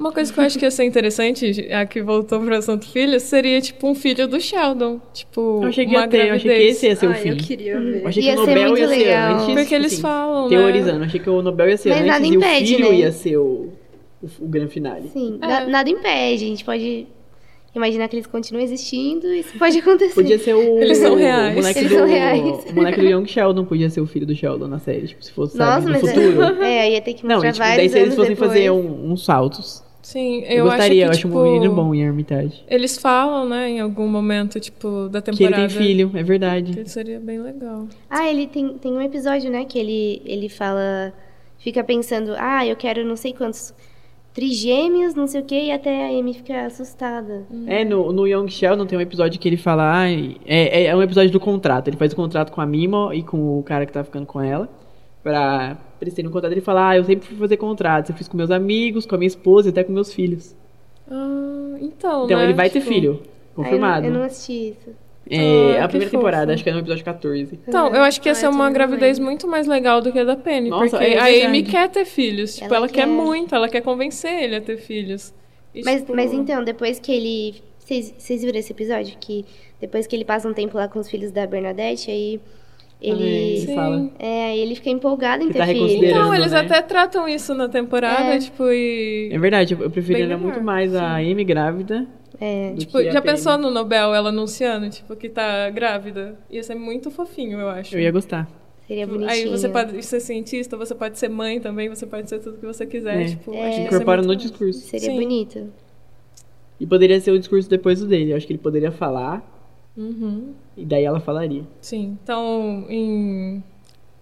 [0.00, 3.20] Uma coisa que eu acho que ia ser interessante, a que voltou pro assunto filho,
[3.20, 4.98] seria, tipo, um filho do Sheldon.
[5.12, 6.76] Tipo, Eu achei que uma ia ter, eu achei que gravidez.
[6.78, 7.28] esse ia ser o Ai, fim.
[7.28, 8.00] eu queria ver.
[8.02, 9.34] Eu achei Ia que o ser Nobel muito ia ser legal.
[9.42, 9.54] antes.
[9.54, 10.56] Porque eles assim, falam, né?
[10.56, 12.94] Teorizando, achei que o Nobel ia ser Mas antes nada e impede, o filho né?
[12.96, 13.42] ia ser o,
[14.22, 15.08] o, o grande finale.
[15.12, 15.46] Sim, É.
[15.46, 16.44] na- nada impede.
[16.44, 17.06] A gente pode
[17.76, 20.14] imaginar que eles continuam existindo e isso pode acontecer.
[20.14, 20.78] Podia ser o.
[20.78, 21.54] Eles são o reais.
[21.56, 22.40] moleque Eles do, são reais.
[22.70, 25.30] O moleque do Young Sheldon podia ser o filho do Sheldon na série, tipo, se
[25.30, 26.42] fosse, sabe, Nossa, no mas futuro.
[26.64, 28.48] É, é, ia ter que Não, mostrar e, tipo, daí vários se eles fossem depois.
[28.50, 29.89] fazer um- uns saltos.
[30.10, 32.64] Sim, Eu, eu, gostaria, eu acho acho que, um menino tipo, bom em Hermitage.
[32.66, 35.68] Eles falam, né, em algum momento, tipo, da Que ele temporada.
[35.68, 36.72] tem filho, é verdade.
[36.72, 37.86] Que seria bem legal.
[38.08, 41.12] Ah, ele tem, tem um episódio, né, que ele, ele fala.
[41.58, 43.72] Fica pensando, ah, eu quero não sei quantos
[44.32, 47.44] trigêmeos, não sei o quê, e até a Amy fica assustada.
[47.66, 49.84] É, no, no Young Sheldon tem um episódio que ele fala.
[49.92, 51.88] ai, é, é um episódio do contrato.
[51.88, 54.40] Ele faz o contrato com a Mima e com o cara que tá ficando com
[54.40, 54.68] ela.
[55.22, 56.52] Pra, pra eles terem um contrato.
[56.52, 58.10] Ele fala: Ah, eu sempre fui fazer contratos.
[58.10, 60.54] Eu fiz com meus amigos, com a minha esposa e até com meus filhos.
[61.10, 63.20] Ah, então, Então né, ele vai ter tipo- filho.
[63.22, 64.00] Ah, eu, Confirmado.
[64.06, 64.90] não- eu não assisti isso.
[65.32, 66.18] É, Ah, a primeira fofo.
[66.22, 67.60] temporada, acho que é no episódio 14.
[67.68, 69.30] Então, eu acho que ia Ah, ser uma gravidez lembro.
[69.30, 70.70] muito mais legal do que a da Penny.
[70.70, 71.46] Nossa, porque é a.
[71.48, 72.54] Amy quer ter filhos.
[72.54, 73.06] Tipo, ela, Ela quer quer.
[73.06, 75.32] muito, ela quer convencer ele a ter filhos.
[75.74, 77.62] E, Mas, tipo, mas então, depois que ele.
[77.78, 79.16] Vocês vocês viram esse episódio?
[79.20, 79.44] Que
[79.80, 82.40] depois que ele passa um tempo lá com os filhos da Bernadette, aí
[83.00, 83.60] ele.
[83.60, 83.74] Sim.
[83.74, 84.10] fala.
[84.18, 86.04] É, aí ele fica empolgado em Que ter tá filho.
[86.04, 86.60] Então, eles né?
[86.60, 88.38] até tratam isso na temporada, É.
[88.38, 89.30] tipo, e.
[89.32, 92.06] É verdade, eu, preferiria muito mais a Amy grávida.
[92.40, 92.72] É.
[92.74, 96.38] Tipo, já pensou no Nobel ela anunciando, tipo, que tá grávida?
[96.50, 97.94] Ia ser muito fofinho, eu acho.
[97.94, 98.48] Eu ia gostar.
[98.86, 99.44] Seria Tipo, bonitinho.
[99.44, 102.66] Aí você pode ser cientista, você pode ser mãe também, você pode ser tudo que
[102.66, 103.22] você quiser.
[103.22, 103.24] É.
[103.26, 103.68] Tipo, É.
[103.68, 104.80] acho Incorpora no discurso.
[104.80, 105.16] Seria Sim.
[105.16, 105.70] bonito.
[106.80, 108.32] E poderia ser o discurso depois do dele.
[108.32, 109.46] Eu acho que ele poderia falar
[109.96, 110.54] Uhum.
[110.80, 111.64] E daí ela falaria.
[111.80, 113.62] Sim, então, em,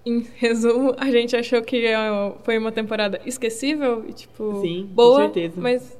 [0.04, 1.96] em resumo, a gente achou que é,
[2.42, 5.60] foi uma temporada esquecível e, tipo, Sim, com boa, certeza.
[5.60, 5.98] mas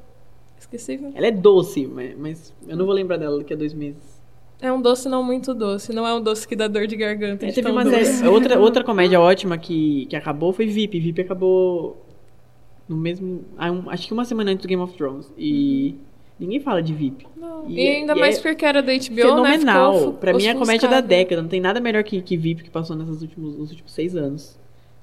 [0.58, 1.12] esquecível.
[1.14, 4.18] Ela é doce, mas, mas eu não vou lembrar dela daqui a dois meses.
[4.60, 7.46] É um doce não muito doce, não é um doce que dá dor de garganta.
[7.46, 8.04] É, de teve uma doce.
[8.04, 10.98] série, outra, outra comédia ótima que, que acabou foi VIP.
[10.98, 12.04] VIP acabou
[12.88, 13.44] no mesmo.
[13.86, 15.32] acho que uma semana antes do Game of Thrones.
[15.38, 15.94] E
[16.38, 17.26] ninguém fala de VIP.
[17.36, 19.92] Não, E E, é- ainda e mais é porque era da HBO, Fenomenal.
[19.92, 19.98] né?
[19.98, 21.42] Ficou pra mim é a comédia da década.
[21.42, 24.58] Não tem nada melhor que, que VIP que passou nesses últimos, nos últimos seis anos.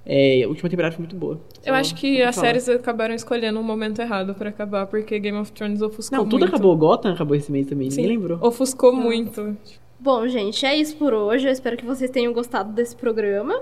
[0.08, 1.40] É, a última temporada foi muito boa.
[1.66, 2.48] Eu Só- acho que as falar.
[2.48, 6.42] séries acabaram escolhendo um momento errado pra acabar, porque Game of Thrones ofuscou Não, tudo
[6.42, 6.50] muito.
[6.54, 6.76] acabou.
[6.78, 7.90] Gotham acabou esse mês também.
[7.90, 8.38] Sim, Ninguém lembrou.
[8.42, 9.58] Ofuscou muito.
[10.00, 11.48] Bom, gente, é isso por hoje.
[11.48, 13.60] Eu espero que vocês tenham gostado desse programa.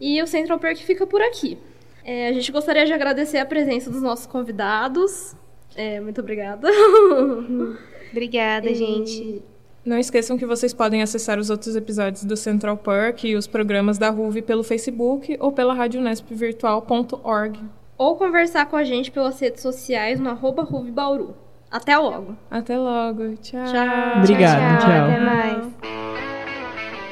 [0.00, 1.58] E o Central Perk fica por aqui.
[2.02, 5.36] É, a gente gostaria de agradecer a presença dos nossos convidados.
[5.80, 6.68] É, muito obrigada.
[8.12, 9.42] Obrigada, gente.
[9.82, 13.96] Não esqueçam que vocês podem acessar os outros episódios do Central Perk e os programas
[13.96, 17.60] da RUV pelo Facebook ou pela radionespvirtual.org.
[17.96, 21.34] Ou conversar com a gente pelas redes sociais no arroba Bauru.
[21.70, 22.36] Até logo.
[22.50, 23.36] Até logo.
[23.36, 23.64] Tchau.
[23.64, 24.18] Tchau.
[24.18, 24.90] Obrigado, tchau.
[24.90, 25.66] Até mais.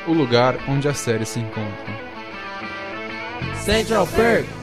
[0.06, 2.08] O lugar onde a série se encontra.
[3.64, 4.57] Central Perk.